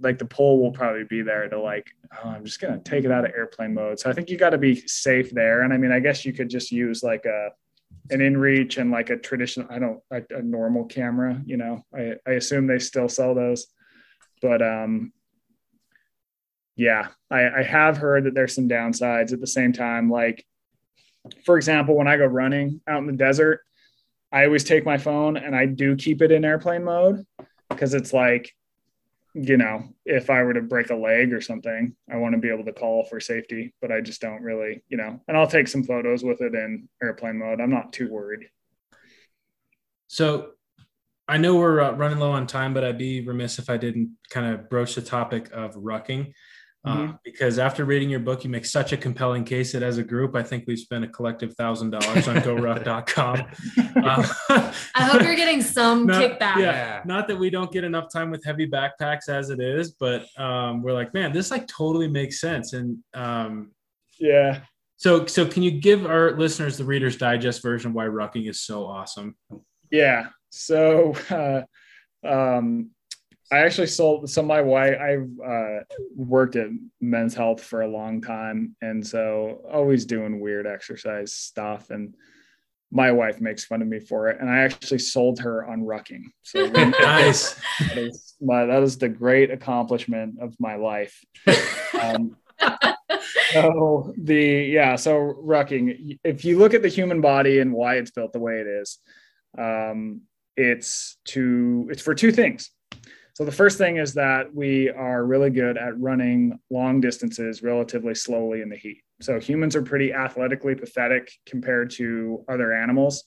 [0.02, 1.88] like the pole will probably be there to like,
[2.24, 4.00] oh, I'm just gonna take it out of airplane mode.
[4.00, 5.62] So I think you got to be safe there.
[5.62, 7.50] And I mean, I guess you could just use like a
[8.12, 12.16] an inReach and like a traditional i don't a, a, normal camera you know I,
[12.26, 13.68] I assume they still sell those
[14.41, 15.12] but um
[16.76, 20.45] yeah I, I have heard that there's some downsides at the same time like
[21.45, 23.62] for example when i go running out in the desert
[24.32, 27.26] i always take my phone and i do keep it in airplane mode
[27.70, 28.54] because it's like
[29.41, 32.49] you know, if I were to break a leg or something, I want to be
[32.49, 35.67] able to call for safety, but I just don't really, you know, and I'll take
[35.67, 37.61] some photos with it in airplane mode.
[37.61, 38.47] I'm not too worried.
[40.07, 40.51] So
[41.27, 44.17] I know we're uh, running low on time, but I'd be remiss if I didn't
[44.29, 46.33] kind of broach the topic of rucking.
[46.86, 47.11] Uh, mm-hmm.
[47.25, 50.34] because after reading your book, you make such a compelling case that as a group,
[50.34, 53.43] I think we've spent a collective thousand dollars on GoRuck.com.
[53.99, 54.25] Uh,
[54.95, 56.57] I hope you're getting some not, kickback.
[56.57, 60.25] Yeah, not that we don't get enough time with heavy backpacks as it is, but
[60.38, 62.73] um, we're like, man, this like totally makes sense.
[62.73, 63.71] And um,
[64.19, 64.61] yeah.
[64.97, 68.86] So, so can you give our listeners the Reader's Digest version why rucking is so
[68.86, 69.36] awesome?
[69.91, 70.27] Yeah.
[70.49, 72.91] So, uh, um,
[73.52, 74.30] I actually sold.
[74.30, 75.80] So my wife, I've uh,
[76.16, 76.70] worked at
[77.02, 81.89] Men's Health for a long time, and so always doing weird exercise stuff.
[81.89, 82.16] And
[82.91, 86.26] my wife makes fun of me for it, and I actually sold her on rucking.
[86.43, 87.56] So nice.
[87.80, 91.20] That is, my, that is the great accomplishment of my life.
[92.00, 92.38] Um,
[93.52, 96.20] so the yeah, so rucking.
[96.24, 99.00] If you look at the human body and why it's built the way it is,
[99.58, 100.22] um,
[100.56, 102.70] it's to it's for two things
[103.39, 108.13] so the first thing is that we are really good at running long distances relatively
[108.13, 109.01] slowly in the heat.
[109.21, 113.23] So humans are pretty athletically pathetic compared to other animals.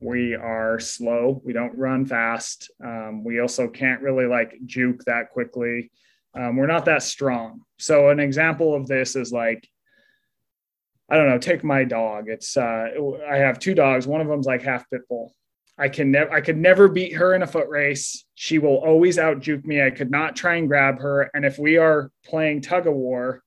[0.00, 1.42] We are slow.
[1.44, 2.70] We don't run fast.
[2.82, 5.90] Um, we also can't really like juke that quickly.
[6.34, 7.60] Um, we're not that strong.
[7.78, 9.68] So an example of this is like
[11.10, 12.30] I don't know, take my dog.
[12.30, 12.86] It's uh
[13.30, 14.06] I have two dogs.
[14.06, 15.34] One of them's like half pit bull.
[15.76, 18.24] I can never I could never beat her in a foot race.
[18.34, 19.82] She will always out juke me.
[19.82, 21.30] I could not try and grab her.
[21.34, 23.42] And if we are playing tug of war,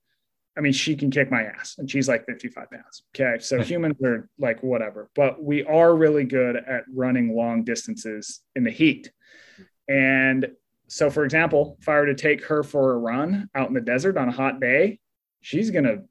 [0.56, 3.04] I mean, she can kick my ass and she's like 55 pounds.
[3.14, 3.38] Okay.
[3.40, 8.64] So humans are like whatever, but we are really good at running long distances in
[8.64, 9.10] the heat.
[9.88, 10.48] And
[10.88, 13.80] so, for example, if I were to take her for a run out in the
[13.80, 14.98] desert on a hot day,
[15.40, 16.02] she's going to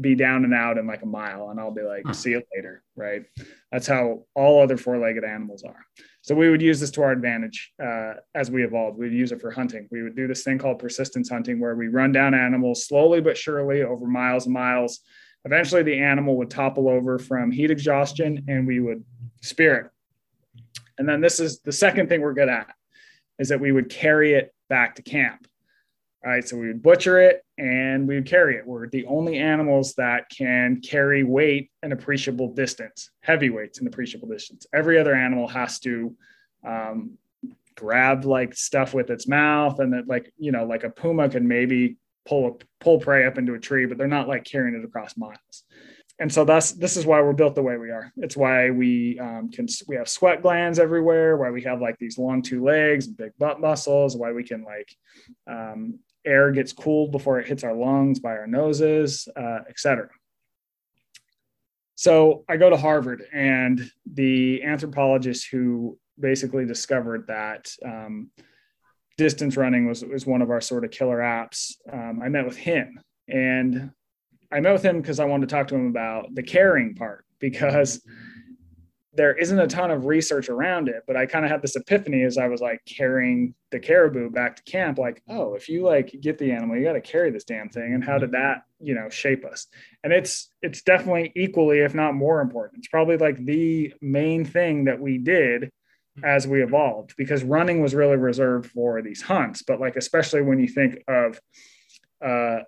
[0.00, 2.82] be down and out in like a mile and I'll be like, see you later.
[2.96, 3.24] Right.
[3.72, 5.84] That's how all other four legged animals are.
[6.22, 8.98] So we would use this to our advantage uh, as we evolved.
[8.98, 9.88] We'd use it for hunting.
[9.90, 13.36] We would do this thing called persistence hunting where we run down animals slowly but
[13.36, 15.00] surely over miles and miles.
[15.44, 19.04] Eventually, the animal would topple over from heat exhaustion and we would
[19.40, 20.62] spear it.
[20.98, 22.74] And then this is the second thing we're good at
[23.38, 25.47] is that we would carry it back to camp.
[26.24, 28.66] All right, so we would butcher it and we would carry it.
[28.66, 34.26] We're the only animals that can carry weight an appreciable distance, heavy weights an appreciable
[34.26, 34.66] distance.
[34.74, 36.16] Every other animal has to
[36.66, 37.18] um,
[37.76, 41.46] grab like stuff with its mouth, and that like you know, like a puma can
[41.46, 41.96] maybe
[42.26, 45.16] pull a, pull prey up into a tree, but they're not like carrying it across
[45.16, 45.62] miles.
[46.20, 48.12] And so that's this is why we're built the way we are.
[48.16, 51.36] It's why we um, can we have sweat glands everywhere.
[51.36, 54.16] Why we have like these long two legs and big butt muscles.
[54.16, 54.92] Why we can like
[55.48, 60.08] um, air gets cooled before it hits our lungs by our noses, uh, etc.
[61.94, 68.30] So I go to Harvard, and the anthropologist who basically discovered that um,
[69.16, 71.72] distance running was, was one of our sort of killer apps.
[71.92, 73.90] Um, I met with him, and
[74.52, 77.24] I met with him because I wanted to talk to him about the caring part
[77.40, 78.00] because
[79.18, 82.22] there isn't a ton of research around it, but I kind of had this epiphany
[82.22, 84.96] as I was like carrying the caribou back to camp.
[84.96, 87.94] Like, oh, if you like get the animal, you got to carry this damn thing.
[87.94, 89.66] And how did that, you know, shape us?
[90.04, 92.78] And it's it's definitely equally, if not more important.
[92.78, 95.72] It's probably like the main thing that we did
[96.22, 99.62] as we evolved because running was really reserved for these hunts.
[99.62, 101.40] But like, especially when you think of
[102.24, 102.60] uh,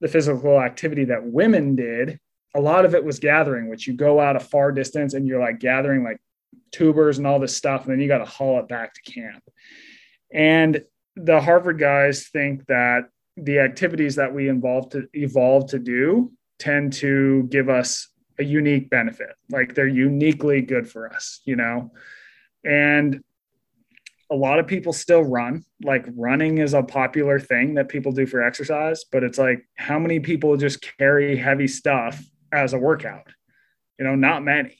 [0.00, 2.18] the physical activity that women did
[2.54, 5.40] a lot of it was gathering, which you go out a far distance and you're
[5.40, 6.20] like gathering like
[6.72, 9.42] tubers and all this stuff, and then you got to haul it back to camp.
[10.32, 10.82] And
[11.16, 16.92] the Harvard guys think that the activities that we involve to evolve to do tend
[16.92, 19.34] to give us a unique benefit.
[19.50, 21.92] Like they're uniquely good for us, you know?
[22.64, 23.22] And
[24.30, 25.64] a lot of people still run.
[25.82, 29.98] Like running is a popular thing that people do for exercise, but it's like how
[29.98, 32.22] many people just carry heavy stuff
[32.52, 33.28] as a workout?
[33.98, 34.76] You know, not many.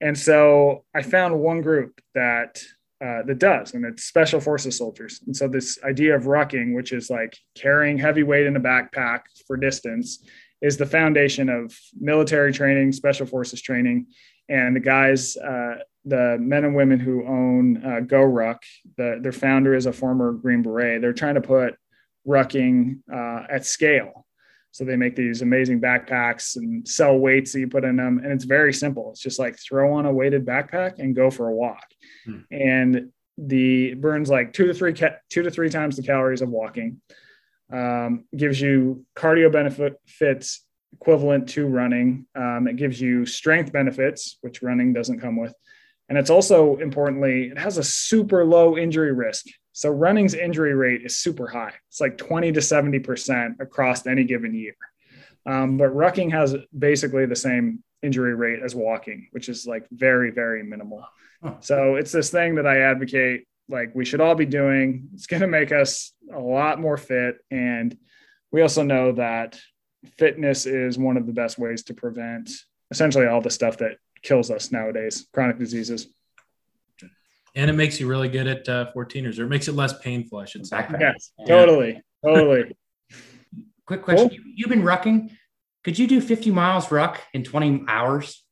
[0.00, 2.62] And so I found one group that
[3.02, 5.20] uh, that does, and it's special forces soldiers.
[5.26, 9.20] And so this idea of rucking, which is like carrying heavy weight in a backpack
[9.46, 10.22] for distance,
[10.60, 14.06] is the foundation of military training, special forces training,
[14.50, 18.58] and the guys, uh, the men and women who own uh, GoRuck,
[18.98, 21.00] the, their founder is a former Green Beret.
[21.00, 21.76] They're trying to put
[22.28, 24.26] rucking uh, at scale.
[24.72, 28.32] So they make these amazing backpacks and sell weights that you put in them, and
[28.32, 29.10] it's very simple.
[29.10, 31.86] It's just like throw on a weighted backpack and go for a walk,
[32.24, 32.40] hmm.
[32.50, 36.50] and the burns like two to three ca- two to three times the calories of
[36.50, 37.00] walking.
[37.72, 42.26] Um, gives you cardio benefits equivalent to running.
[42.34, 45.54] Um, it gives you strength benefits, which running doesn't come with.
[46.08, 49.46] And it's also importantly, it has a super low injury risk.
[49.72, 51.74] So running's injury rate is super high.
[51.88, 54.76] It's like 20 to 70% across any given year.
[55.46, 60.30] Um, but rucking has basically the same injury rate as walking, which is like very,
[60.30, 61.04] very minimal.
[61.60, 65.08] So it's this thing that I advocate like we should all be doing.
[65.14, 67.38] It's going to make us a lot more fit.
[67.50, 67.96] And
[68.50, 69.58] we also know that
[70.18, 72.50] fitness is one of the best ways to prevent
[72.90, 76.08] essentially all the stuff that kills us nowadays, chronic diseases.
[77.56, 80.38] And it makes you really good at uh, 14ers, or it makes it less painful,
[80.38, 80.86] I should say.
[80.98, 81.46] Yes, yeah.
[81.46, 82.76] totally, totally.
[83.86, 84.38] Quick question: cool.
[84.54, 85.30] You've been rucking.
[85.82, 88.44] Could you do 50 miles ruck in 20 hours?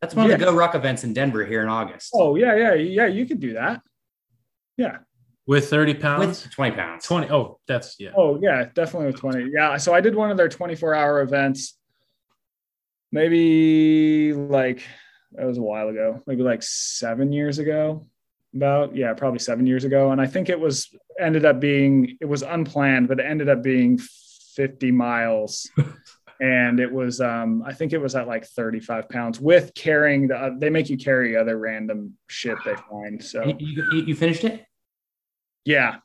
[0.00, 0.34] That's one yeah.
[0.34, 2.10] of the GoRuck events in Denver here in August.
[2.12, 3.06] Oh yeah, yeah, yeah.
[3.06, 3.80] You could do that.
[4.76, 4.98] Yeah.
[5.46, 6.42] With 30 pounds?
[6.44, 7.04] With 20 pounds.
[7.06, 7.30] 20.
[7.30, 8.10] Oh, that's yeah.
[8.14, 9.50] Oh, yeah, definitely with 20.
[9.50, 9.78] Yeah.
[9.78, 11.78] So I did one of their 24 hour events
[13.12, 14.82] maybe like
[15.32, 18.06] that was a while ago, maybe like seven years ago.
[18.54, 20.10] About yeah, probably seven years ago.
[20.10, 20.88] And I think it was
[21.20, 25.70] ended up being it was unplanned, but it ended up being 50 miles.
[26.40, 30.36] and it was um i think it was at like 35 pounds with carrying the
[30.36, 34.44] uh, they make you carry other random shit they find so you, you, you finished
[34.44, 34.64] it
[35.68, 35.96] yeah.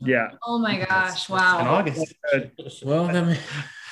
[0.00, 0.30] Yeah.
[0.46, 1.28] Oh my gosh.
[1.28, 1.60] Wow.
[1.60, 2.14] In August.
[2.82, 3.36] Well, let me,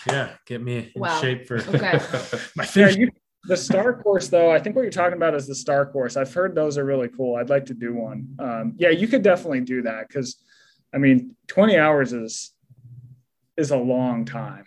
[0.06, 1.20] yeah, get me in wow.
[1.20, 2.00] shape for okay.
[2.56, 3.10] my yeah, you,
[3.44, 6.32] the star course though i think what you're talking about is the star course i've
[6.32, 9.60] heard those are really cool i'd like to do one um, yeah you could definitely
[9.60, 10.42] do that because
[10.94, 12.52] i mean 20 hours is
[13.56, 14.64] is a long time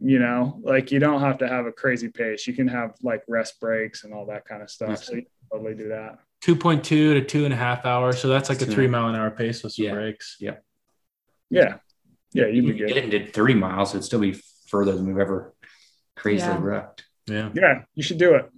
[0.00, 3.22] you know like you don't have to have a crazy pace you can have like
[3.28, 6.82] rest breaks and all that kind of stuff so you can totally do that 2.2
[6.82, 8.20] to two and a half hours.
[8.20, 9.94] So that's like a three mile an hour pace with some yeah.
[9.94, 10.36] breaks.
[10.40, 10.56] Yeah.
[11.50, 11.76] Yeah.
[12.32, 12.46] Yeah.
[12.46, 13.10] You'd you be good.
[13.10, 13.94] did 30 miles.
[13.94, 15.54] It'd still be further than we've ever
[16.16, 16.60] crazily yeah.
[16.60, 17.04] wrecked.
[17.26, 17.50] Yeah.
[17.54, 17.82] Yeah.
[17.94, 18.50] You should do it.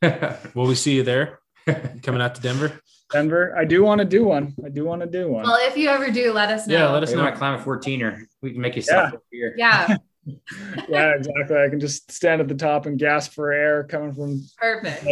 [0.54, 1.40] Will we see you there
[2.02, 2.80] coming out to Denver?
[3.12, 3.56] Denver.
[3.56, 4.54] I do want to do one.
[4.64, 5.44] I do want to do one.
[5.44, 6.74] Well, if you ever do, let us know.
[6.76, 7.24] Yeah, let us know.
[7.24, 8.24] I climb a 14er.
[8.42, 9.48] We can make you stop yeah.
[9.56, 9.96] Yeah.
[10.88, 11.56] yeah, exactly.
[11.56, 15.06] I can just stand at the top and gasp for air coming from perfect.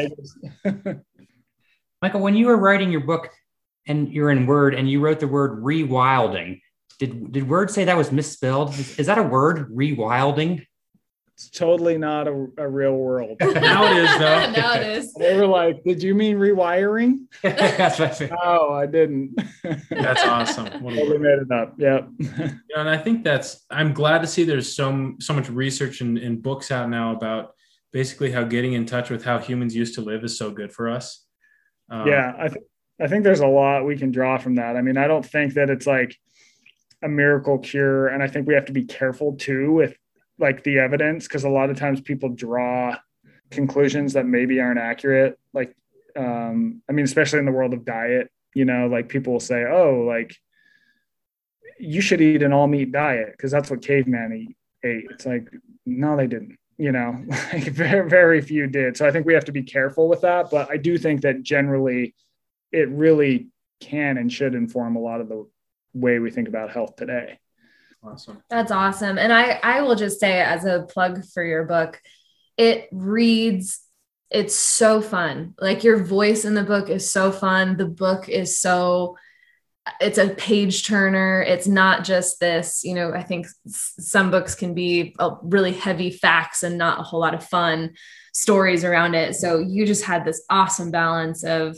[2.02, 3.30] Michael, when you were writing your book
[3.86, 6.61] and you're in Word and you wrote the word rewilding,
[6.98, 8.74] did did Word say that was misspelled?
[8.74, 10.66] Is, is that a word, rewilding?
[11.37, 13.37] It's totally not a, a real world.
[13.41, 14.51] now it is, though.
[14.57, 15.12] now it is.
[15.12, 18.32] They were like, "Did you mean rewiring?" That's right.
[18.43, 19.39] Oh, I didn't.
[19.91, 20.64] that's awesome.
[20.70, 21.74] Totally made it up.
[21.76, 22.09] Yep.
[22.20, 23.66] Yeah, and I think that's.
[23.70, 27.53] I'm glad to see there's so so much research and, and books out now about
[27.93, 30.89] basically how getting in touch with how humans used to live is so good for
[30.89, 31.26] us.
[31.91, 32.64] Um, yeah, I think
[32.99, 34.74] I think there's a lot we can draw from that.
[34.74, 36.16] I mean, I don't think that it's like
[37.03, 39.95] a miracle cure, and I think we have to be careful too with
[40.39, 42.97] like the evidence because a lot of times people draw
[43.51, 45.39] conclusions that maybe aren't accurate.
[45.53, 45.74] Like,
[46.16, 49.64] um, I mean, especially in the world of diet, you know, like people will say,
[49.64, 50.37] "Oh, like."
[51.78, 55.07] You should eat an all meat diet because that's what caveman ate.
[55.11, 55.47] It's like,
[55.84, 58.97] no, they didn't you know, like very, very few did.
[58.97, 60.51] So I think we have to be careful with that.
[60.51, 62.14] But I do think that generally
[62.72, 63.49] it really
[63.80, 65.47] can and should inform a lot of the
[65.95, 67.39] way we think about health today.
[68.07, 68.42] Awesome.
[68.48, 69.18] That's awesome.
[69.18, 72.00] And I, I will just say as a plug for your book,
[72.57, 73.80] it reads,
[74.30, 75.54] it's so fun.
[75.61, 77.76] Like your voice in the book is so fun.
[77.76, 79.16] The book is so
[80.00, 84.74] it's a page turner it's not just this you know i think some books can
[84.74, 87.94] be uh, really heavy facts and not a whole lot of fun
[88.34, 91.76] stories around it so you just had this awesome balance of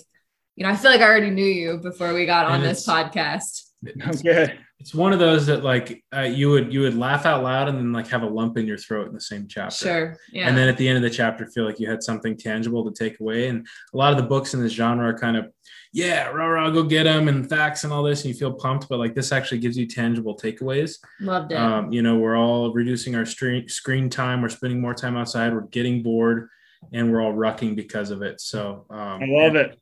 [0.56, 3.67] you know i feel like i already knew you before we got on this podcast
[3.84, 4.58] It's, Okay.
[4.80, 7.78] it's one of those that like uh, you would you would laugh out loud and
[7.78, 9.76] then like have a lump in your throat in the same chapter.
[9.86, 10.16] Sure.
[10.32, 10.48] Yeah.
[10.48, 12.92] And then at the end of the chapter, feel like you had something tangible to
[13.04, 13.48] take away.
[13.48, 15.46] And a lot of the books in this genre are kind of,
[15.92, 18.88] yeah, rah, rah, go get them and facts and all this, and you feel pumped.
[18.88, 20.98] But like this actually gives you tangible takeaways.
[21.20, 21.56] Loved it.
[21.58, 24.42] Um, you know, we're all reducing our screen screen time.
[24.42, 25.54] We're spending more time outside.
[25.54, 26.48] We're getting bored,
[26.92, 28.40] and we're all rucking because of it.
[28.40, 29.78] So um, I love it.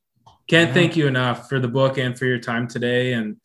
[0.48, 0.74] Can't Yeah.
[0.74, 3.14] thank you enough for the book and for your time today.
[3.14, 3.36] And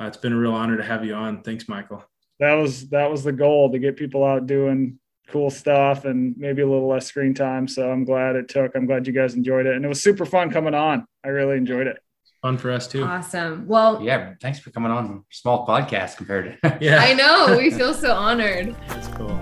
[0.00, 1.42] uh, it's been a real honor to have you on.
[1.42, 2.04] Thanks, Michael.
[2.40, 6.60] That was that was the goal to get people out doing cool stuff and maybe
[6.62, 7.68] a little less screen time.
[7.68, 8.74] So I'm glad it took.
[8.74, 9.76] I'm glad you guys enjoyed it.
[9.76, 11.06] And it was super fun coming on.
[11.24, 11.98] I really enjoyed it.
[12.42, 13.04] Fun for us too.
[13.04, 13.66] awesome.
[13.68, 15.24] Well, Yeah, thanks for coming on.
[15.30, 16.78] Small podcast compared to.
[16.80, 18.74] Yeah, I know we feel so honored.
[18.88, 19.38] that's cool.